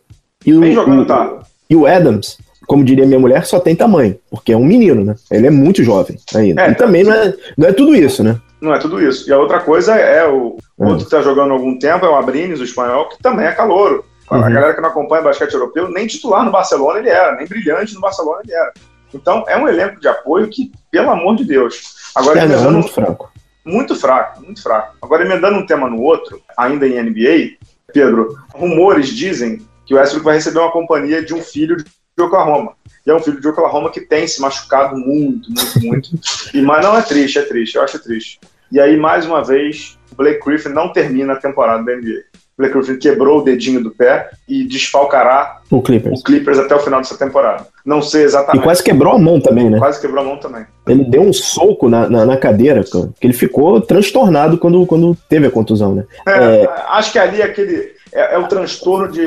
[0.46, 1.40] e o, jogando, o, tá.
[1.68, 5.16] e o Adams, como diria minha mulher, só tem tamanho, porque é um menino, né?
[5.32, 6.68] Ele é muito jovem ainda.
[6.68, 8.40] É, e também não é, não é tudo isso, né?
[8.62, 9.28] Não é tudo isso.
[9.28, 10.84] E a outra coisa é o é.
[10.84, 13.54] outro que está jogando há algum tempo, é o Abrines, o espanhol, que também é
[13.54, 14.06] calouro.
[14.30, 14.44] Uhum.
[14.44, 17.96] A galera que não acompanha basquete europeu, nem titular no Barcelona ele era, nem brilhante
[17.96, 18.72] no Barcelona ele era.
[19.12, 21.96] Então é um elenco de apoio que, pelo amor de Deus.
[22.14, 23.32] Agora, é, não, é muito fraco.
[23.68, 24.96] Muito fraco, muito fraco.
[25.02, 27.58] Agora, emendando um tema no outro, ainda em NBA,
[27.94, 32.74] Pedro, rumores dizem que o Westbrook vai receber uma companhia de um filho de Oklahoma.
[33.06, 36.10] E é um filho de Oklahoma que tem se machucado muito, muito, muito.
[36.54, 38.40] e, mas não é triste, é triste, eu acho triste.
[38.72, 42.24] E aí, mais uma vez, o Blake Griffin não termina a temporada da NBA.
[42.58, 46.20] Blake Griffin quebrou o dedinho do pé e desfalcará o Clippers.
[46.20, 47.68] o Clippers até o final dessa temporada.
[47.88, 48.64] Não sei E exatamente.
[48.64, 49.80] quase quebrou a mão também, né?
[49.80, 50.66] Quase quebrou a mão também.
[50.86, 55.16] Ele deu um soco na, na, na cadeira, cara, que ele ficou transtornado quando, quando
[55.30, 56.04] teve a contusão, né?
[56.28, 57.94] É, Acho que ali é aquele.
[58.12, 59.26] É, é o transtorno de.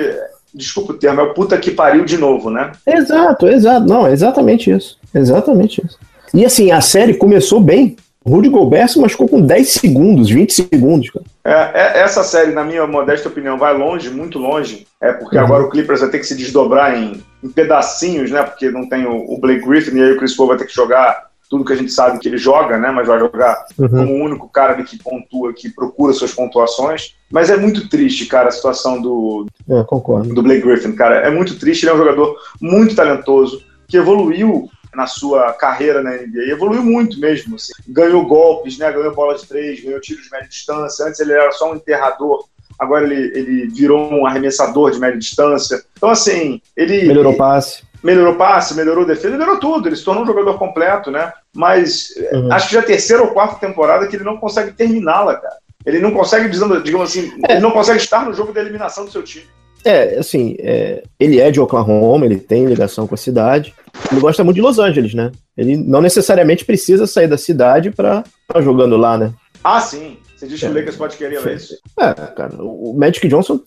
[0.52, 2.72] Desculpa o termo, é o puta que pariu de novo, né?
[2.86, 3.86] Exato, exato.
[3.86, 4.98] Não, é exatamente isso.
[5.14, 5.96] Exatamente isso.
[6.34, 7.96] E assim, a série começou bem.
[8.22, 11.24] O Rudy Gobert se machucou com 10 segundos, 20 segundos, cara.
[11.50, 14.86] É, é- essa série, na minha modesta opinião, vai longe, muito longe.
[15.00, 15.44] É porque Uhum.
[15.44, 18.42] agora o Clippers vai ter que se desdobrar em, em pedacinhos, né?
[18.42, 20.74] Porque não tem o, o Blake Griffin e aí o Chris Paul vai ter que
[20.74, 22.92] jogar tudo que a gente sabe que ele joga, né?
[22.92, 23.88] Mas vai jogar Uhum.
[23.88, 27.16] como o único cara que pontua, que procura suas pontuações.
[27.30, 30.32] Mas é muito triste, cara, a situação do, É, concordo.
[30.32, 31.16] do Blake Griffin, cara.
[31.26, 36.10] É muito triste, ele é um jogador muito talentoso, que evoluiu na sua carreira na
[36.12, 37.56] NBA, evoluiu muito mesmo.
[37.56, 37.72] assim.
[37.88, 38.90] Ganhou golpes, né?
[38.92, 41.06] ganhou bola de três, ganhou tiros de média distância.
[41.06, 42.44] Antes ele era só um enterrador,
[42.78, 45.82] agora ele, ele virou um arremessador de média distância.
[45.96, 47.82] Então, assim, ele Melhorou passe.
[48.02, 49.88] melhorou passe, melhorou defesa, melhorou tudo.
[49.88, 51.32] Ele se tornou um jogador completo, né?
[51.54, 52.52] Mas Uhum.
[52.52, 55.56] acho que já é a terceira ou quarta temporada que ele não consegue terminá-la, cara.
[55.86, 57.52] Ele não consegue, digamos assim, É.
[57.52, 59.46] ele não consegue estar no jogo da eliminação do seu time.
[59.84, 63.74] É, assim, é, ele é de Oklahoma, ele tem ligação com a cidade.
[64.12, 65.32] Ele gosta muito de Los Angeles, né?
[65.56, 69.32] Ele não necessariamente precisa sair da cidade pra estar jogando lá, né?
[69.64, 70.16] Ah, sim.
[70.36, 70.70] Você diz que É.
[70.70, 71.76] o Lakers pode querer é isso?
[71.98, 73.60] É, cara, o Magic Johnson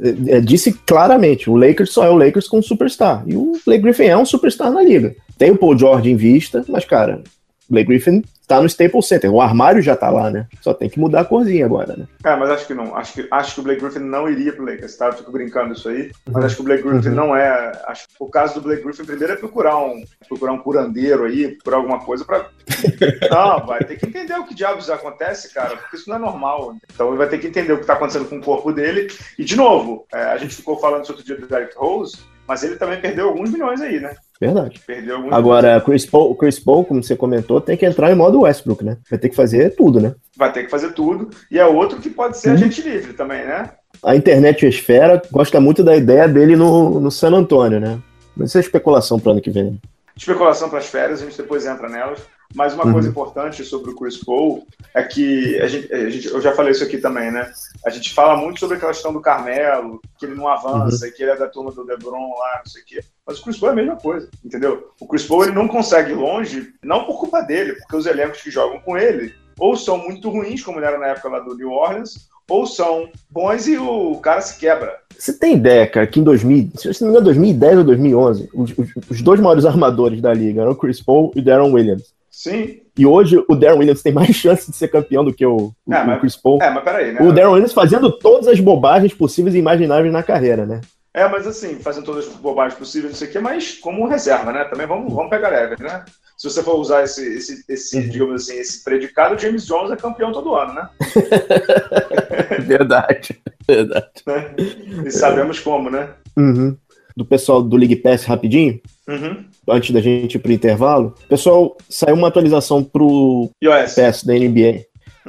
[0.00, 3.24] é, é, disse claramente: o Lakers só é o Lakers com um superstar.
[3.26, 5.14] E o Blake Griffin é um superstar na liga.
[5.36, 7.22] Tem o Paul George em vista, mas, cara,
[7.70, 9.32] Blake Griffin tá no Staples Center.
[9.32, 10.46] O armário já tá lá, né?
[10.60, 12.06] Só tem que mudar a corzinha agora, né?
[12.24, 12.96] É, mas acho que não.
[12.96, 15.06] Acho que, acho que o Blake Griffin não iria pro Lakers, tá?
[15.06, 16.10] Eu fico brincando isso aí.
[16.28, 17.14] Mas acho que o Blake Griffin Uhum.
[17.14, 17.72] não é.
[17.86, 21.48] Acho que o caso do Blake Griffin primeiro é procurar um, procurar um curandeiro aí,
[21.54, 22.46] procurar alguma coisa pra.
[23.30, 26.74] Não, vai ter que entender o que diabos acontece, cara, porque isso não é normal.
[26.92, 29.08] Então ele vai ter que entender o que tá acontecendo com o corpo dele.
[29.38, 32.16] E, de novo, é, a gente ficou falando isso outro dia do Derek Rose,
[32.50, 34.12] mas ele também perdeu alguns milhões aí, né?
[34.40, 34.80] Verdade.
[34.84, 38.40] Perdeu alguns Agora, Chris Paul, Chris Paul, como você comentou, tem que entrar em modo
[38.40, 38.96] Westbrook, né?
[39.08, 40.16] Vai ter que fazer tudo, né?
[40.36, 41.30] vai ter que fazer tudo.
[41.48, 42.54] E é outro que pode ser Uhum.
[42.56, 43.70] agente livre também, né?
[44.02, 48.00] A internet esfera gosta muito da ideia dele no, no San Antônio, né?
[48.36, 49.80] Mas isso é especulação pro ano que vem.
[50.16, 52.18] especulação para as férias, a gente depois entra nelas.
[52.54, 52.92] Mas uma Uhum.
[52.92, 56.72] coisa importante sobre o Chris Paul é que a gente, a gente- eu já falei
[56.72, 57.50] isso aqui também, né?
[57.86, 61.12] A gente fala muito sobre a questão do Carmelo, que ele não avança, Uhum.
[61.12, 63.00] que ele é da turma do LeBron lá, não sei o quê.
[63.26, 64.90] Mas o Chris Paul é a mesma coisa, entendeu?
[65.00, 68.42] O Chris Paul ele não consegue ir longe, não por culpa dele, porque os elencos
[68.42, 71.54] que jogam com ele ou são muito ruins, como ele era na época lá do
[71.54, 74.98] New Orleans, ou são bons e o cara se quebra.
[75.16, 78.70] Você tem ideia, cara, que em 2000, se não me engano, 2010 ou 2011, os,
[78.76, 82.12] os- os dois maiores armadores da liga eram o Chris Paul e o Darren Williams.
[82.30, 82.80] Sim.
[82.96, 85.94] E hoje o Darren Williams tem mais chance de ser campeão do que o, o-
[85.94, 86.62] É, o mas- Chris Paul.
[86.62, 87.20] É, mas peraí, né?
[87.22, 90.80] O Darren Williams fazendo todas as bobagens possíveis e imagináveis na carreira, né?
[91.12, 94.52] É, mas assim, fazendo todas as bobagens possíveis, não sei o quê, mas como reserva,
[94.52, 94.62] né?
[94.64, 96.04] Também vamos, vamos pegar leve, né?
[96.38, 98.08] Se você for usar esse, esse, esse Uhum.
[98.08, 100.88] digamos assim, esse predicado, o James Jones é campeão todo ano, né?
[102.60, 103.40] Verdade.
[103.66, 104.22] Verdade.
[104.26, 104.54] Né?
[105.06, 106.10] E sabemos como, né?
[106.36, 106.76] Uhum.
[107.16, 109.44] Do pessoal do League Pass rapidinho, Uhum.
[109.68, 114.22] antes da gente ir pro intervalo, pessoal, saiu uma atualização pro iOS.
[114.24, 114.84] Da NBA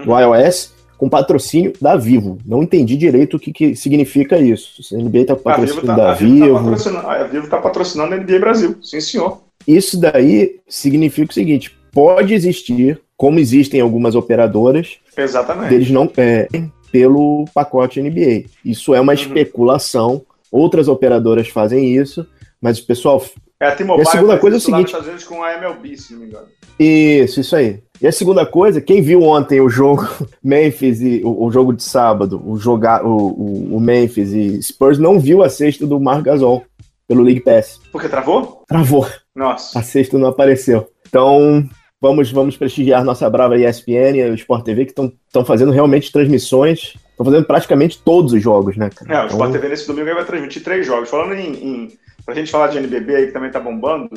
[0.06, 2.38] no iOS com patrocínio da Vivo.
[2.46, 4.82] Não entendi direito o que, que significa isso.
[4.96, 6.60] A NBA tá com A Vivo patrocínio tá, da a Vivo tá Vivo.
[6.60, 8.76] patrocinando, a Vivo tá patrocinando a NBA Brasil.
[8.84, 9.42] Sim, senhor.
[9.68, 15.70] Isso daí significa o seguinte: pode existir, como existem algumas operadoras, Exatamente.
[15.70, 16.48] deles não é,
[16.92, 18.44] pelo pacote NBA.
[18.64, 19.20] Isso é uma Uhum.
[19.20, 20.22] especulação.
[20.52, 22.26] Outras operadoras fazem isso,
[22.62, 23.24] mas o pessoal.
[23.60, 26.14] É a T-Mobile E a segunda coisa é o seguinte- Estados com a MLB, se
[26.14, 26.48] não me engano.
[26.80, 27.80] Isso, isso aí.
[28.02, 30.08] E a segunda coisa, quem viu ontem o jogo
[30.44, 34.98] Memphis e o, o jogo de sábado, o jogar o, o, o Memphis e Spurs
[34.98, 36.64] não viu a sexta do Marc Gasol
[37.08, 37.80] pelo League Pass.
[37.92, 38.64] Porque travou?
[38.68, 39.08] Travou.
[39.36, 39.78] Nossa.
[39.78, 40.88] A sexta não apareceu.
[41.08, 41.64] Então,
[42.02, 46.96] vamos, vamos prestigiar nossa brava ESPN e o Sport TV, que estão fazendo realmente transmissões.
[47.22, 49.12] Estão fazendo praticamente todos os jogos, né, cara?
[49.12, 51.10] É, o Então, Sport TV nesse domingo aí vai transmitir três jogos.
[51.10, 51.54] Falando em.
[51.54, 54.10] em pra gente falar de NBB aí, que também tá bombando.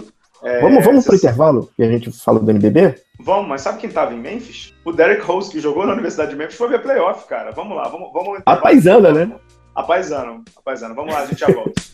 [0.42, 2.94] é, Vamos, vamos pro intervalo e a gente fala do NBB?
[3.20, 4.74] Vamos, mas sabe quem tava em Memphis?
[4.84, 7.50] O Derek Rose, que jogou na Universidade de Memphis, foi ver playoff, cara.
[7.52, 8.12] Vamos lá, vamos.
[8.12, 9.32] vamos A paisana, né?
[9.74, 10.94] A paisana, a paisana.
[10.94, 11.72] Vamos lá, a gente já volta.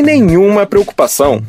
[0.00, 1.42] nenhuma preocupação.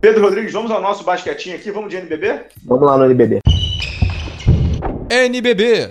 [0.00, 2.46] Pedro Rodrigues, vamos ao nosso basquetinho aqui, vamos de NBB?
[2.64, 3.40] Vamos lá no NBB.
[5.10, 5.90] NBB.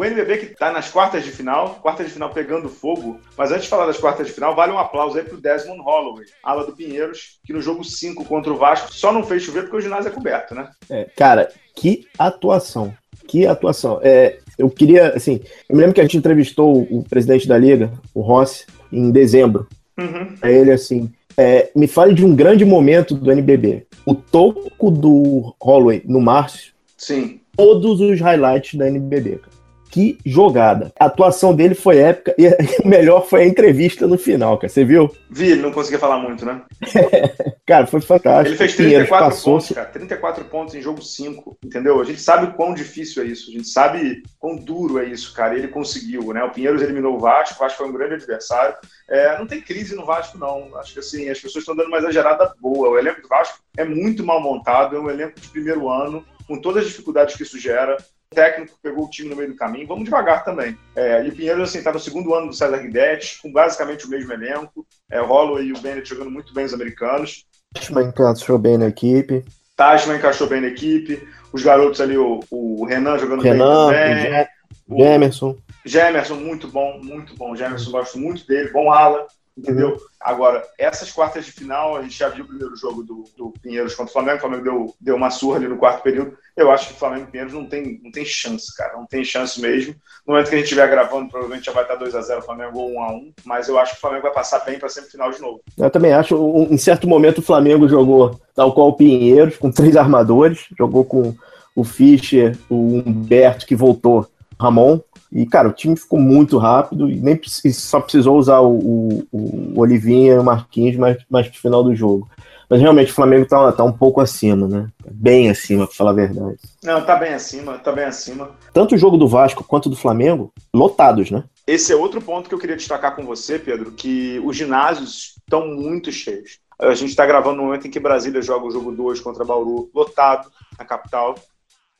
[0.00, 3.20] O NBB que está nas quartas de final, quartas de final pegando fogo.
[3.36, 6.24] Mas antes de falar das quartas de final, vale um aplauso aí pro Desmond Holloway,
[6.42, 9.76] ala do Pinheiros, que no jogo 5 contra o Vasco só não fez chover porque
[9.76, 10.70] o ginásio é coberto, né?
[10.88, 12.94] É, cara, que atuação.
[13.28, 14.00] Que atuação.
[14.02, 17.92] É, eu queria, assim, eu me lembro que a gente entrevistou o presidente da liga,
[18.14, 19.68] o Rossi, em dezembro.
[19.98, 20.34] Uhum.
[20.42, 23.86] Ele assim, é, me fale de um grande momento do NBB.
[24.06, 26.72] O toco do Holloway no Márcio.
[26.96, 27.42] Sim.
[27.54, 29.59] Todos os highlights da NBB, cara
[29.90, 30.92] que jogada.
[30.98, 32.48] A atuação dele foi épica e
[32.82, 34.68] o melhor foi a entrevista no final, cara.
[34.68, 35.14] Você viu?
[35.28, 36.62] Vi, ele não conseguia falar muito, né?
[37.66, 38.50] cara, foi fantástico.
[38.50, 39.54] Ele fez 34 passou...
[39.54, 39.88] pontos, cara.
[39.88, 42.00] 34 pontos em jogo 5, entendeu?
[42.00, 43.50] A gente sabe o quão difícil é isso.
[43.50, 45.56] A gente sabe quão duro é isso, cara.
[45.56, 46.42] Ele conseguiu, né?
[46.44, 47.56] O Pinheiros eliminou o Vasco.
[47.56, 48.76] O Vasco foi um grande adversário.
[49.08, 50.76] É, não tem crise no Vasco, não.
[50.76, 52.90] Acho que assim, as pessoas estão dando uma exagerada boa.
[52.90, 54.96] O elenco do Vasco é muito mal montado.
[54.96, 57.96] É um elenco de primeiro ano, com todas as dificuldades que isso gera
[58.32, 60.78] técnico pegou o time no meio do caminho, vamos devagar também.
[60.94, 64.08] É, e o Pinheiro assim, está no segundo ano do César Guidetti, com basicamente o
[64.08, 64.86] mesmo elenco.
[65.10, 67.44] É, o Holloway e o Bennett jogando muito bem os americanos.
[67.74, 69.44] Tashman encaixou bem na equipe.
[69.76, 71.26] Tashman encaixou bem na equipe.
[71.52, 74.48] Os garotos ali, o, o Renan jogando Renan, bem também.
[74.88, 75.56] O Gemerson.
[75.84, 77.56] Gemerson, muito bom, muito bom.
[77.56, 78.70] Gemerson, gosto muito dele.
[78.70, 79.90] Bom ala entendeu?
[79.90, 79.98] Uhum.
[80.20, 83.94] Agora, essas quartas de final, a gente já viu o primeiro jogo do, do Pinheiros
[83.94, 86.36] contra o Flamengo, o Flamengo deu, deu uma surra ali no quarto período.
[86.56, 89.24] Eu acho que o Flamengo e Pinheiros não tem, não tem chance, cara, não tem
[89.24, 89.94] chance mesmo.
[90.26, 92.90] No momento que a gente estiver gravando, provavelmente já vai estar 2x0 o Flamengo ou
[92.90, 95.60] 1x1, mas eu acho que o Flamengo vai passar bem para semifinal de novo.
[95.78, 96.36] Eu também acho,
[96.70, 101.34] em certo momento o Flamengo jogou tal qual o Pinheiros, com três armadores, jogou com
[101.74, 104.26] o Fischer, o Humberto que voltou,
[104.58, 105.00] Ramon,
[105.32, 107.40] e, cara, o time ficou muito rápido e nem
[107.72, 111.94] só precisou usar o, o, o Olivinha e o Marquinhos mais, mais pro final do
[111.94, 112.28] jogo.
[112.68, 114.88] Mas realmente o Flamengo tá, tá um pouco acima, né?
[115.10, 116.58] Bem acima, pra falar a verdade.
[116.82, 118.50] Não, tá bem acima, tá bem acima.
[118.72, 121.44] Tanto o jogo do Vasco quanto do Flamengo, lotados, né?
[121.66, 125.66] Esse é outro ponto que eu queria destacar com você, Pedro, que os ginásios estão
[125.66, 126.58] muito cheios.
[126.78, 129.90] A gente está gravando no momento em que Brasília joga o jogo 2 contra Bauru,
[129.94, 131.36] lotado na capital.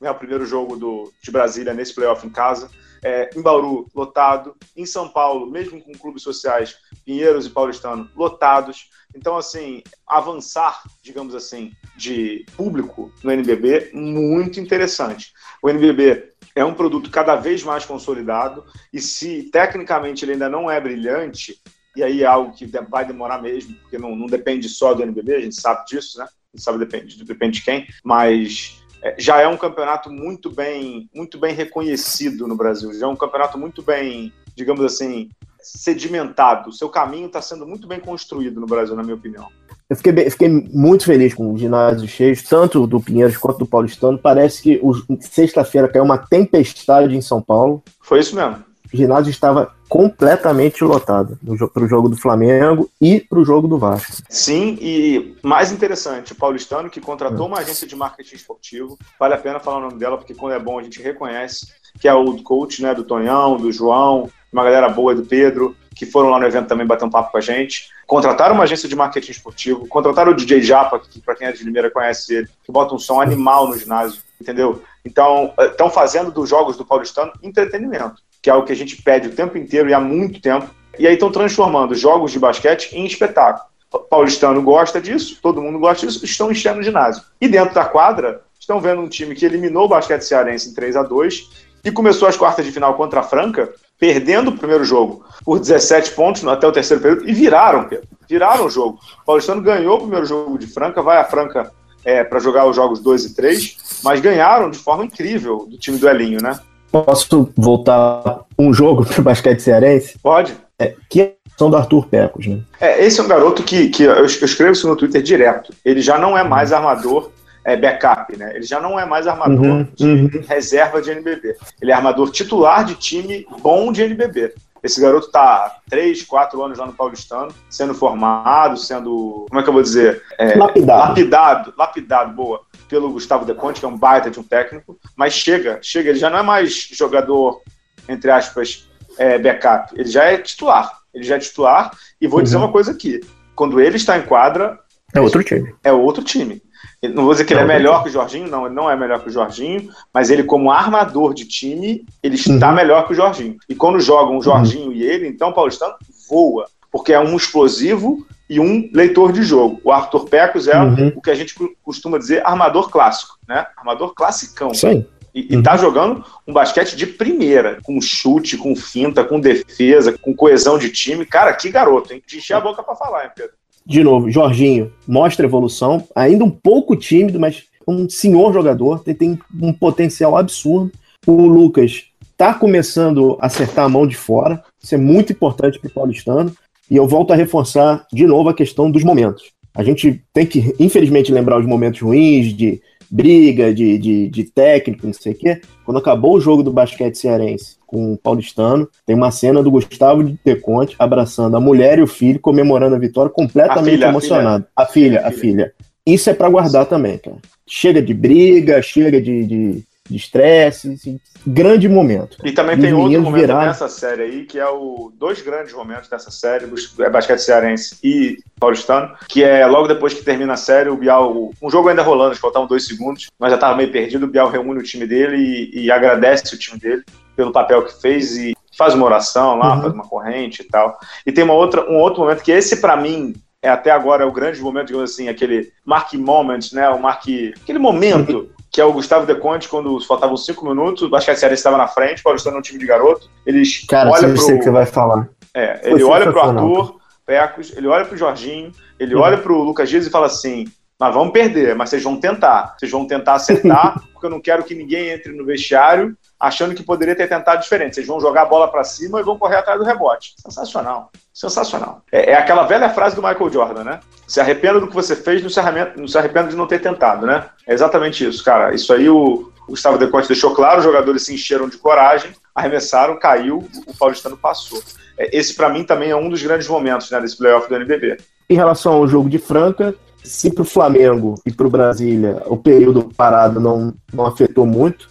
[0.01, 2.69] É o primeiro jogo do, de Brasília nesse playoff em casa
[3.03, 8.89] é, em Bauru, lotado, em São Paulo, mesmo com clubes sociais, Pinheiros e Paulistano, lotados.
[9.15, 15.33] Então, assim, avançar, digamos assim, de público no NBB, muito interessante.
[15.61, 20.69] O NBB é um produto cada vez mais consolidado e se tecnicamente ele ainda não
[20.69, 21.61] é brilhante,
[21.95, 25.35] e aí é algo que vai demorar mesmo, porque não, não depende só do NBB,
[25.35, 26.23] a gente sabe disso, né?
[26.25, 28.80] A gente sabe depende, depende de quem, mas
[29.17, 32.93] já é um campeonato muito bem, muito bem reconhecido no Brasil.
[32.93, 35.29] Já é um campeonato muito bem, digamos assim,
[35.61, 36.69] sedimentado.
[36.69, 39.47] O seu caminho está sendo muito bem construído no Brasil, na minha opinião.
[39.89, 43.65] Eu fiquei, bem, fiquei muito feliz com o ginásio cheio, tanto do Pinheiros quanto do
[43.65, 44.17] Paulistano.
[44.17, 44.81] Parece que
[45.19, 47.83] sexta-feira caiu uma tempestade em São Paulo.
[47.99, 48.70] Foi isso mesmo.
[48.93, 51.37] Ginásio estava completamente lotado
[51.73, 54.23] para o jogo do Flamengo e para o jogo do Vasco.
[54.29, 59.37] Sim, e mais interessante, o Paulistano que contratou uma agência de marketing esportivo, vale a
[59.37, 61.67] pena falar o nome dela, porque quando é bom a gente reconhece,
[61.99, 66.05] que é o coach né, do Tonhão, do João, uma galera boa do Pedro, que
[66.05, 67.89] foram lá no evento também bater um papo com a gente.
[68.07, 71.63] Contrataram uma agência de marketing esportivo, contrataram o DJ Japa, que para quem é de
[71.63, 74.81] Limeira conhece ele, que bota um som animal no ginásio, entendeu?
[75.03, 79.27] Então, estão fazendo dos jogos do Paulistano entretenimento que é o que a gente pede
[79.27, 80.69] o tempo inteiro e há muito tempo.
[80.97, 83.65] E aí estão transformando jogos de basquete em espetáculo.
[83.93, 87.23] O paulistano gosta disso, todo mundo gosta disso, estão enchendo o ginásio.
[87.39, 90.95] E dentro da quadra, estão vendo um time que eliminou o basquete cearense em 3
[90.95, 91.49] a 2
[91.83, 96.11] e começou as quartas de final contra a Franca, perdendo o primeiro jogo por 17
[96.11, 98.07] pontos até o terceiro período e viraram, Pedro.
[98.29, 98.99] Viraram o jogo.
[99.23, 101.71] O Paulistano ganhou o primeiro jogo de Franca, vai a Franca
[102.05, 105.97] é, para jogar os jogos 2 e 3, mas ganharam de forma incrível do time
[105.97, 106.59] do Elinho, né?
[106.91, 110.19] Posso voltar um jogo para o basquete cearense?
[110.19, 110.55] Pode.
[110.77, 112.59] É, que é a do Arthur Pecos, né?
[112.79, 115.73] É, esse é um garoto que, que eu, eu escrevo isso no Twitter direto.
[115.85, 117.29] Ele já não é mais armador
[117.63, 118.55] é, backup, né?
[118.55, 120.29] Ele já não é mais armador uhum, de uhum.
[120.47, 121.55] reserva de NBB.
[121.81, 124.53] Ele é armador titular de time bom de NBB.
[124.83, 129.69] Esse garoto está três, quatro anos lá no Paulistano, sendo formado, sendo, como é que
[129.69, 130.23] eu vou dizer?
[130.39, 131.09] É, lapidado.
[131.09, 135.31] Lapidado, lapidado, boa, pelo Gustavo De Conte, que é um baita de um técnico, mas
[135.31, 137.61] chega, chega, ele já não é mais jogador,
[138.09, 138.85] entre aspas,
[139.17, 142.43] é, backup, ele já é titular, ele já é titular, e vou uhum.
[142.43, 143.21] dizer uma coisa aqui,
[143.55, 144.77] quando ele está em quadra...
[145.13, 145.73] É outro time.
[145.85, 146.61] É outro time.
[147.01, 149.21] Não vou dizer que ele é melhor que o Jorginho, não, ele não é melhor
[149.21, 152.75] que o Jorginho, mas ele, como armador de time, ele está uhum.
[152.75, 153.55] melhor que o Jorginho.
[153.69, 154.93] E quando jogam o Jorginho uhum.
[154.93, 155.95] e ele, então o Paulistano
[156.29, 159.79] voa, porque é um explosivo e um leitor de jogo.
[159.81, 161.13] O Arthur Pecos é uhum.
[161.15, 163.65] o que a gente costuma dizer armador clássico, né?
[163.77, 164.73] Armador classicão.
[164.73, 165.05] Sim.
[165.33, 165.63] E, uhum.
[165.63, 170.89] tá jogando um basquete de primeira, com chute, com finta, com defesa, com coesão de
[170.89, 171.25] time.
[171.25, 172.21] Cara, que garoto, hein?
[172.27, 173.53] De encher a boca para falar, hein, Pedro?
[173.85, 179.39] de novo, Jorginho mostra evolução, ainda um pouco tímido, mas um senhor jogador, tem, tem
[179.59, 180.91] um potencial absurdo.
[181.25, 185.89] O Lucas está começando a acertar a mão de fora, isso é muito importante para
[185.89, 186.55] o paulistano.
[186.91, 189.53] E eu volto a reforçar de novo a questão dos momentos.
[189.73, 195.07] A gente tem que, infelizmente, lembrar os momentos ruins de briga, de, de, de técnico,
[195.07, 195.61] não sei o quê.
[195.85, 200.21] Quando acabou o jogo do basquete cearense com o paulistano, tem uma cena do Gustavo
[200.21, 204.65] de Teconte abraçando a mulher e o filho, comemorando a vitória, completamente a filha, emocionado.
[204.75, 205.37] A filha, a filha.
[205.37, 205.73] A filha.
[206.05, 207.37] Isso é para guardar também, cara.
[207.65, 212.37] Chega de briga, chega de, de de estresse, assim, grande momento.
[212.43, 213.67] E também tem outro momento viraram...
[213.67, 216.65] nessa série aí, que é o dois grandes momentos dessa série,
[216.99, 221.51] é basquete cearense e paulistano, que é logo depois que termina a série, o Bial,
[221.61, 224.79] um jogo ainda rolando, faltavam dois segundos, mas já estava meio perdido, o Bial reúne
[224.79, 227.03] o time dele e, e, agradece o time dele
[227.35, 229.81] pelo papel que fez e faz uma oração lá, uhum.
[229.81, 230.99] faz uma corrente e tal.
[231.25, 234.31] E tem uma outra, um outro momento que esse para mim é até agora o
[234.31, 236.89] grande momento, digamos assim, aquele mark moment, né?
[236.89, 237.23] O mark,
[237.61, 241.59] aquele momento que é o Gustavo De Conte, quando faltavam cinco minutos, o Basquete Cearense
[241.59, 244.37] estava na frente, o Paulistano é um time de garoto, eles Cara, olha pro...
[244.37, 245.27] sei que você vai falar.
[245.53, 249.21] É, ele olha pro Arthur Pecos, ele olha pro Jorginho, ele uhum.
[249.21, 250.65] olha pro Lucas Dias e fala assim,
[251.01, 252.75] nós vamos perder, mas vocês vão tentar.
[252.77, 256.83] Vocês vão tentar acertar, porque eu não quero que ninguém entre no vestiário achando que
[256.83, 257.95] poderia ter tentado diferente.
[257.95, 260.35] Vocês vão jogar a bola para cima e vão correr atrás do rebote.
[260.37, 261.11] Sensacional.
[261.33, 262.03] Sensacional.
[262.11, 263.99] É, é, aquela velha frase do Michael Jordan, né?
[264.27, 266.79] Se arrependa do que você fez, não se, arrependa, não se arrependa de não ter
[266.79, 267.45] tentado, né?
[267.67, 268.71] É exatamente isso, cara.
[268.71, 273.17] Isso aí o, o Gustavo Deconte deixou claro, os jogadores se encheram de coragem, arremessaram,
[273.17, 274.79] caiu, o Paulistano passou.
[275.17, 278.17] É, esse, para mim, também é um dos grandes momentos né, desse playoff do NBB.
[278.47, 282.57] Em relação ao jogo de Franca, se para o Flamengo e para o Brasília o
[282.57, 285.09] período parado não, não afetou muito,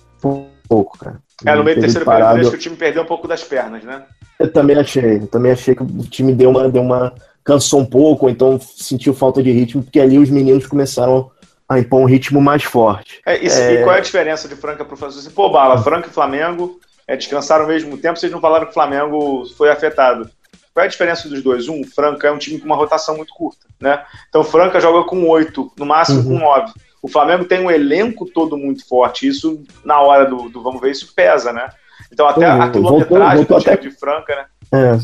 [0.70, 1.18] pouco, cara.
[1.44, 3.42] É, no meio do terceiro parado, período, acho que o time perdeu um pouco das
[3.42, 4.04] pernas, né?
[4.38, 7.86] Eu também achei, eu também achei que o time deu uma, deu uma cansou um
[7.86, 11.30] pouco, ou então sentiu falta de ritmo, porque ali os meninos começaram
[11.68, 13.20] a impor um ritmo mais forte.
[13.26, 13.74] É, isso, é...
[13.74, 15.30] E qual é a diferença de Franca para o Flamengo?
[15.30, 18.74] Pô, Bala, Franca e Flamengo é, descansaram ao mesmo tempo, vocês não falaram que o
[18.74, 20.30] Flamengo foi afetado.
[20.72, 21.68] Qual é a diferença dos dois?
[21.68, 24.04] Um, Franca é um time com uma rotação muito curta, né?
[24.28, 26.38] Então Franca joga com oito, no máximo uhum.
[26.38, 26.72] com nove.
[27.02, 29.26] O Flamengo tem um elenco todo muito forte.
[29.26, 31.70] Isso, na hora do, do vamos ver, isso pesa, né?
[32.12, 32.62] Então até uhum.
[32.62, 33.88] a quilometragem voltou, voltou do time até...
[33.88, 34.44] de Franca, né?
[34.72, 34.96] É,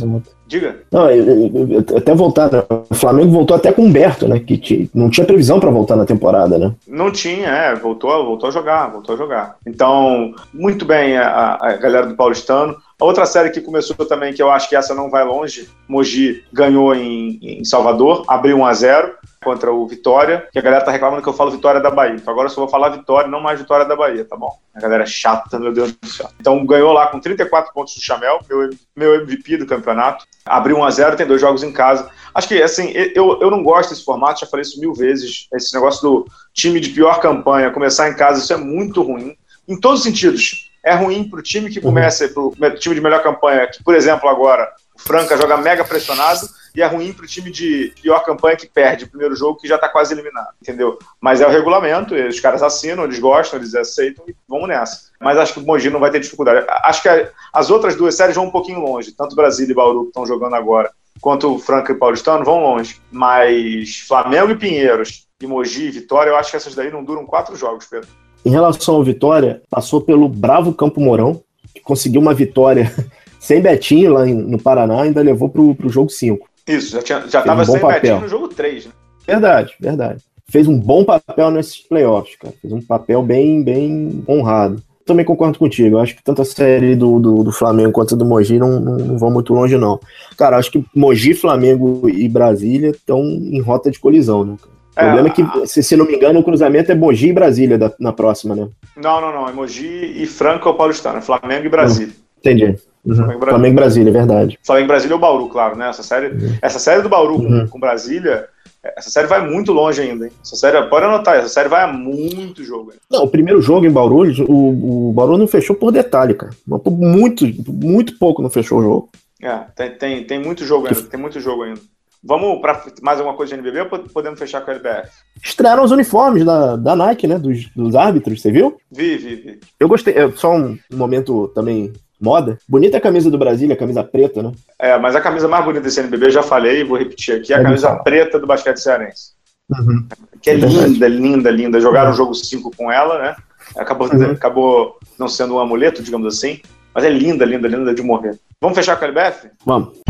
[0.46, 0.78] Diga.
[0.92, 2.62] Não, eu, eu, até voltar, né?
[2.68, 4.38] o Flamengo voltou até com o Humberto, né?
[4.38, 6.72] Que não tinha previsão para voltar na temporada, né?
[6.86, 9.56] Não tinha, é, voltou, voltou a jogar, voltou a jogar.
[9.66, 12.76] Então, muito bem a, a galera do Paulistano.
[12.98, 16.44] A outra série que começou também, que eu acho que essa não vai longe, Mogi
[16.52, 19.14] ganhou em, em Salvador, abriu 1 a 0
[19.46, 22.16] contra o Vitória, que a galera tá reclamando que eu falo Vitória da Bahia.
[22.16, 24.58] Então agora eu só vou falar Vitória, não mais Vitória da Bahia, tá bom?
[24.74, 26.28] A galera é chata, meu Deus do céu.
[26.40, 30.24] Então ganhou lá com 34 pontos do Chamel, meu, meu MVP do campeonato.
[30.44, 32.10] Abriu 1 a 0 tem dois jogos em casa.
[32.34, 35.46] Acho que, assim, eu, eu não gosto desse formato, já falei isso mil vezes.
[35.54, 39.36] Esse negócio do time de pior campanha começar em casa, isso é muito ruim.
[39.68, 43.00] Em todos os sentidos é ruim para o time que começa, para o time de
[43.00, 46.40] melhor campanha, que, por exemplo, agora o Franca joga mega pressionado,
[46.76, 49.66] e é ruim para o time de pior campanha que perde o primeiro jogo, que
[49.66, 50.98] já está quase eliminado, entendeu?
[51.18, 55.10] Mas é o regulamento, os caras assinam, eles gostam, eles aceitam e vamos nessa.
[55.18, 56.66] Mas acho que o Mogi não vai ter dificuldade.
[56.68, 57.08] Acho que
[57.50, 60.54] as outras duas séries vão um pouquinho longe, tanto Brasília e Bauru que estão jogando
[60.54, 63.00] agora, quanto o Franca e Paulistano vão longe.
[63.10, 67.24] Mas Flamengo e Pinheiros, e Mogi e Vitória, eu acho que essas daí não duram
[67.24, 68.08] quatro jogos, Pedro.
[68.44, 71.42] Em relação ao Vitória, passou pelo bravo Campo Mourão,
[71.74, 72.94] que conseguiu uma vitória
[73.40, 76.46] sem Betinho lá no Paraná, ainda levou pro, pro jogo 5.
[76.66, 78.20] Isso, já, tinha, já tava um sem papel.
[78.20, 78.92] No jogo 3, né?
[79.26, 80.22] Verdade, verdade.
[80.48, 82.54] Fez um bom papel nesses playoffs, cara.
[82.60, 84.82] Fez um papel bem, bem honrado.
[85.04, 85.96] Também concordo contigo.
[85.96, 88.80] Eu acho que tanto a série do, do, do Flamengo quanto a do Mogi não,
[88.80, 90.00] não, não, vão muito longe, não.
[90.36, 94.56] Cara, acho que Mogi, Flamengo e Brasília estão em rota de colisão, né?
[94.92, 97.32] O problema é, é que, se, se não me engano, o cruzamento é Mogi e
[97.32, 98.68] Brasília da, na próxima, né?
[98.96, 99.48] Não, não, não.
[99.48, 101.18] É Mogi e Franca ou Paulistano.
[101.18, 102.14] É Flamengo e Brasília.
[102.38, 102.76] Entendi.
[103.06, 103.14] Uhum.
[103.14, 103.50] Flamengo, Brasília.
[103.50, 104.58] Flamengo Brasília, é verdade.
[104.64, 105.88] Flamengo Brasília é o Bauru, claro, né?
[105.88, 106.58] Essa série, uhum.
[106.60, 107.60] essa série do Bauru uhum.
[107.60, 108.48] com, com, Brasília,
[108.82, 110.32] essa série vai muito longe ainda, hein?
[110.42, 112.90] Essa série, pode anotar, essa série vai a muito jogo.
[112.92, 112.98] Hein?
[113.10, 116.52] Não, o primeiro jogo em Bauru, o, o Bauru não fechou por detalhe, cara.
[116.66, 119.08] Muito, muito pouco não fechou o jogo.
[119.40, 121.80] É, tem, tem, tem muito jogo ainda, tem muito jogo ainda.
[122.24, 125.10] Vamos para mais alguma coisa de NBB ou podemos fechar com a LBF?
[125.40, 127.38] Estrearam os uniformes da, da Nike, né?
[127.38, 128.76] Dos, dos árbitros, você viu?
[128.90, 129.60] Vi, vi, vi.
[129.78, 130.14] Eu gostei.
[130.14, 132.58] É, só um momento também moda.
[132.68, 134.52] Bonita a camisa do Brasil, a camisa preta, né?
[134.78, 137.62] É, mas a camisa mais bonita desse NBB, já falei, vou repetir aqui, é a
[137.62, 139.36] camisa preta do basquete cearense.
[139.70, 140.06] Uhum.
[140.40, 141.80] Que é, é linda, linda, linda.
[141.80, 142.16] Jogaram o uhum.
[142.16, 143.36] jogo 5 com ela, né?
[143.76, 144.30] Acabou, uhum.
[144.30, 146.60] acabou não sendo um amuleto, digamos assim.
[146.94, 148.38] Mas é linda, linda, linda de morrer.
[148.60, 149.48] Vamos fechar com a LBF?
[149.64, 150.00] Vamos.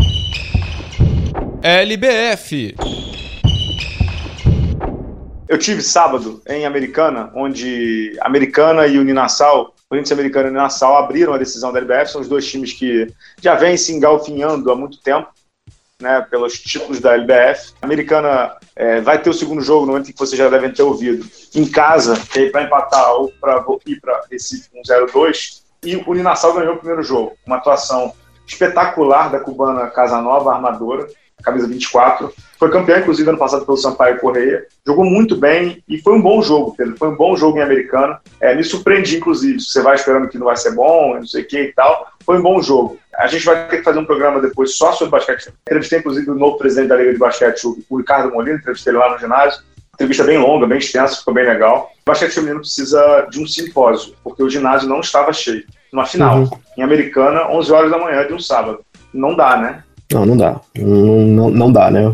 [1.61, 2.75] LBF.
[5.49, 11.37] Eu tive sábado em Americana, onde Americana e Uninassal Corinthians Americano e Nassau abriram a
[11.37, 13.07] decisão da LBF, são os dois times que
[13.41, 15.29] já vêm se engalfinhando há muito tempo,
[16.01, 17.73] né, pelos títulos da LBF.
[17.81, 20.83] A Americana é, vai ter o segundo jogo, no momento que vocês já devem ter
[20.83, 21.25] ouvido,
[21.55, 22.15] em casa,
[22.51, 25.61] para empatar ou para ir para Recife com 0-2.
[25.83, 28.13] E o Uninassal ganhou o primeiro jogo, uma atuação
[28.45, 31.07] espetacular da cubana Casanova, armadora,
[31.41, 32.33] camisa 24.
[32.57, 34.65] Foi campeão, inclusive, ano passado pelo Sampaio Correia.
[34.85, 36.97] Jogou muito bem e foi um bom jogo, Pedro.
[36.97, 38.17] Foi um bom jogo em americano.
[38.41, 39.59] É, me surpreendi, inclusive.
[39.59, 42.07] Você vai esperando que não vai ser bom, não sei o que e tal.
[42.25, 42.97] Foi um bom jogo.
[43.15, 45.53] A gente vai ter que fazer um programa depois só sobre basquete.
[45.61, 48.57] Entrevistei, inclusive, o novo presidente da Liga de Basquete, o Ricardo Molina.
[48.57, 49.61] Entrevistei ele lá no ginásio.
[49.93, 51.91] Entrevista bem longa, bem extensa, ficou bem legal.
[52.01, 55.63] O basquete feminino precisa de um simpósio, porque o ginásio não estava cheio.
[55.91, 56.49] Uma final, uhum.
[56.77, 58.79] em Americana, 11 horas da manhã de um sábado.
[59.11, 59.83] Não dá, né?
[60.13, 60.61] Não, não dá.
[60.77, 62.13] Não, não, não dá, né?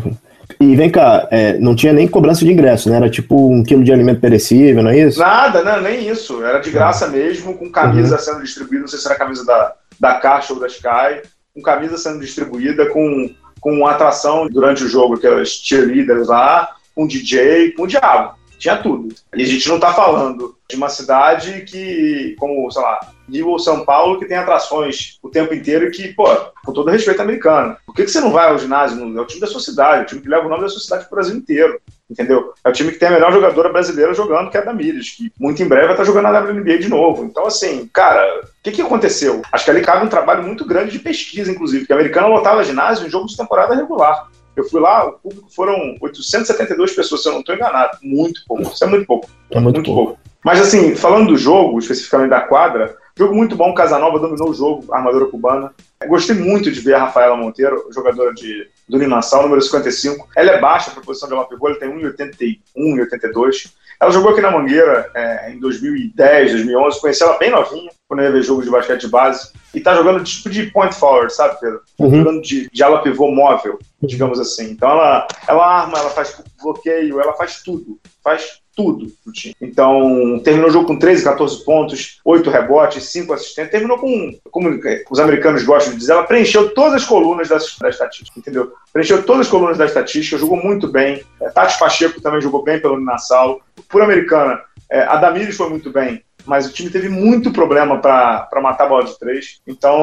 [0.60, 2.96] E vem cá, é, não tinha nem cobrança de ingresso, né?
[2.96, 5.18] Era tipo um quilo de alimento perecível, não é isso?
[5.18, 5.80] Nada, né?
[5.80, 6.42] nem isso.
[6.44, 8.22] Era de graça mesmo, com camisa uhum.
[8.22, 11.22] sendo distribuída, não sei se era a camisa da, da Caixa ou da Sky,
[11.54, 13.30] com camisa sendo distribuída, com,
[13.60, 18.34] com atração durante o jogo, aquelas cheerleaders lá, com DJ, com o diabo.
[18.58, 19.08] Tinha tudo.
[19.34, 23.58] E a gente não está falando de uma cidade que, como, sei lá, Rio ou
[23.58, 26.24] São Paulo, que tem atrações o tempo inteiro e que, pô,
[26.64, 27.76] com todo respeito americano.
[27.86, 29.00] Por que, que você não vai ao ginásio?
[29.16, 31.06] É o time da sua cidade, o time que leva o nome da sua cidade
[31.06, 31.80] pro Brasil inteiro.
[32.10, 32.52] Entendeu?
[32.62, 35.32] É o time que tem a melhor jogadora brasileira jogando, que é a Damires, que
[35.40, 37.24] muito em breve vai estar jogando na WNBA de novo.
[37.24, 39.40] Então, assim, cara, o que, que aconteceu?
[39.50, 42.62] Acho que ali cabe um trabalho muito grande de pesquisa, inclusive, porque a americana lotava
[42.62, 44.28] ginásio em jogos de temporada regular.
[44.54, 47.98] Eu fui lá, o público foram 872 pessoas, se eu não estou enganado.
[48.02, 48.62] Muito pouco.
[48.62, 49.28] Isso é muito pouco.
[49.50, 50.06] É muito, muito pouco.
[50.12, 50.20] pouco.
[50.44, 53.74] Mas, assim, falando do jogo, especificamente da quadra, jogo muito bom.
[53.74, 55.72] Casanova dominou o jogo, armadora cubana.
[56.06, 60.28] Gostei muito de ver a Rafaela Monteiro, jogadora de, do Linassal, número 55.
[60.36, 63.72] Ela é baixa para a posição de ela pegou, ela tem 1,81, 1,82.
[64.00, 67.00] Ela jogou aqui na Mangueira é, em 2010, 2011.
[67.00, 69.52] Conheci ela bem novinha, quando eu ia ver jogo de basquete de base.
[69.72, 71.80] E tá jogando tipo de point forward, sabe, Pedro?
[71.98, 72.18] Uhum.
[72.18, 74.70] Jogando de, de ala pivô móvel, digamos assim.
[74.70, 77.98] Então ela, ela arma, ela faz bloqueio, ela faz tudo.
[78.22, 79.54] Faz tudo do time.
[79.60, 83.70] Então, terminou o jogo com 13, 14 pontos, 8 rebotes, 5 assistentes.
[83.70, 87.88] Terminou com, como os americanos gostam de dizer, ela preencheu todas as colunas da, da
[87.88, 88.72] estatística, entendeu?
[88.92, 91.22] Preencheu todas as colunas da estatística, jogou muito bem.
[91.40, 93.60] É, Tati Pacheco também jogou bem pelo Nassau.
[93.88, 94.60] Por americana,
[94.90, 98.88] é, a Damires foi muito bem mas o time teve muito problema para matar a
[98.88, 99.60] bola de três.
[99.66, 99.98] Então,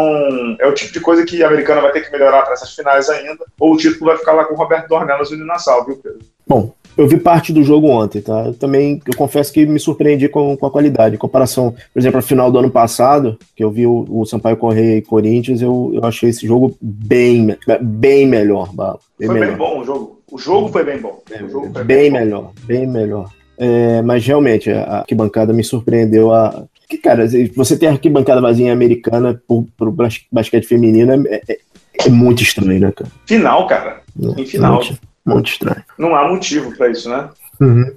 [0.59, 3.09] é o tipo de coisa que a americana vai ter que melhorar para essas finais
[3.09, 5.97] ainda, ou o título vai ficar lá com o Roberto Dornelas e o Nassau, viu,
[5.97, 6.19] Pedro?
[6.47, 8.45] Bom, eu vi parte do jogo ontem, tá?
[8.47, 11.15] Eu também, eu confesso que me surpreendi com, com a qualidade.
[11.15, 14.57] Em comparação, por exemplo, ao final do ano passado, que eu vi o, o Sampaio
[14.57, 18.99] Correia e Corinthians, eu, eu achei esse jogo bem, bem melhor, Bala.
[19.17, 19.49] Bem foi melhor.
[19.49, 20.21] bem bom o jogo.
[20.31, 21.21] O jogo foi bem bom.
[21.29, 23.29] É, bem, bem melhor, bem melhor.
[23.57, 26.65] É, mas realmente, a arquibancada me surpreendeu a.
[26.89, 27.25] Que, cara,
[27.55, 29.95] você ter arquibancada vazia americana pro, pro
[30.31, 31.57] basquete feminino é, é,
[32.05, 33.09] é, muito estranho, né, cara?
[33.27, 34.01] Final, cara.
[34.37, 34.75] em final.
[34.75, 35.83] Muito, muito, estranho.
[35.97, 37.29] Não há motivo para isso, né?
[37.59, 37.93] Uhum.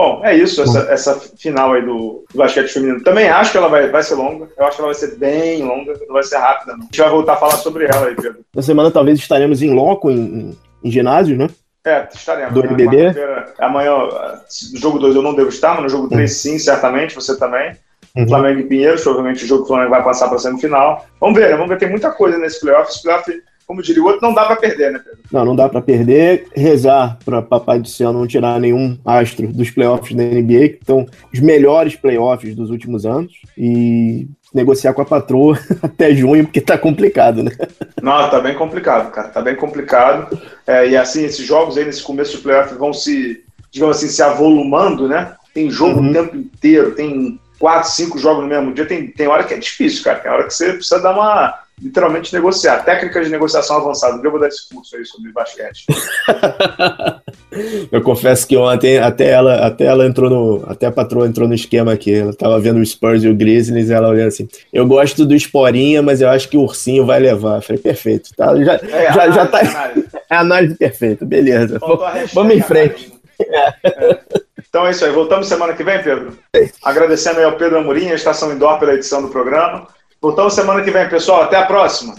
[0.00, 3.02] Bom, é isso, essa, essa final aí do, do, basquete feminino.
[3.02, 4.48] Também acho que ela vai, vai ser longa.
[4.56, 6.80] Eu acho que ela vai ser bem longa, não vai ser rápida, não.
[6.80, 8.40] A gente vai voltar a falar sobre ela aí, Pedro.
[8.54, 11.48] Na semana talvez estaremos em loco, em, em ginásio, né?
[11.84, 12.54] É, estaremos.
[12.54, 13.12] Do NBB?
[13.58, 13.92] Amanhã,
[14.72, 17.76] no jogo 2 eu não devo estar, mas no jogo 3 sim, certamente, você também.
[18.16, 18.26] uhum.
[18.26, 21.04] Flamengo e Pinheiros, provavelmente o jogo que o Flamengo vai passar para a semifinal.
[21.20, 21.56] Vamos ver, né?
[21.56, 22.90] vamos ver, tem muita coisa nesse playoff.
[22.90, 23.30] Esse playoff
[23.70, 25.20] como diria o outro, não dá para perder, né, Pedro?
[25.30, 26.48] Não, não dá para perder.
[26.56, 31.06] Rezar para Papai do Céu não tirar nenhum astro dos playoffs da NBA, que estão
[31.32, 33.32] os melhores playoffs dos últimos anos.
[33.56, 37.52] E negociar com a patroa até junho, porque tá complicado, né?
[38.02, 39.28] Não, tá bem complicado, cara.
[39.28, 40.36] Tá bem complicado.
[40.66, 44.20] É, e assim, esses jogos aí nesse começo do playoff vão se, digamos assim, se
[44.20, 45.34] avolumando, né?
[45.54, 46.10] Tem jogo uhum.
[46.10, 48.84] o tempo inteiro, tem quatro, cinco jogos no mesmo dia.
[48.84, 50.18] Tem, tem hora que é difícil, cara.
[50.18, 52.84] Tem hora que você precisa dar uma literalmente negociar.
[52.84, 54.20] Técnica de negociação avançada.
[54.22, 55.86] Eu vou dar esse curso aí sobre basquete.
[57.90, 60.64] eu confesso que ontem até ela, até ela entrou no.
[60.66, 62.14] Até a patroa entrou no esquema aqui.
[62.14, 64.48] Ela tava vendo o Spurs e o Grizzlies e ela olhando assim.
[64.72, 67.56] Eu gosto do Esporinha, mas eu acho que o ursinho vai levar.
[67.56, 68.30] Eu falei, perfeito.
[68.36, 69.60] Tá, já, é, já, já tá.
[69.60, 70.10] Análise.
[70.30, 71.80] É análise perfeita, beleza.
[72.32, 73.12] Vamos em frente.
[73.40, 74.20] É.
[74.68, 75.10] Então é isso aí.
[75.10, 76.38] Voltamos semana que vem, Pedro?
[76.54, 76.68] É.
[76.84, 79.88] Agradecendo aí ao Pedro Amorim, a Estação Indoor, pela edição do programa.
[80.22, 81.44] Voltamos semana que vem, pessoal.
[81.44, 82.14] Até a próxima.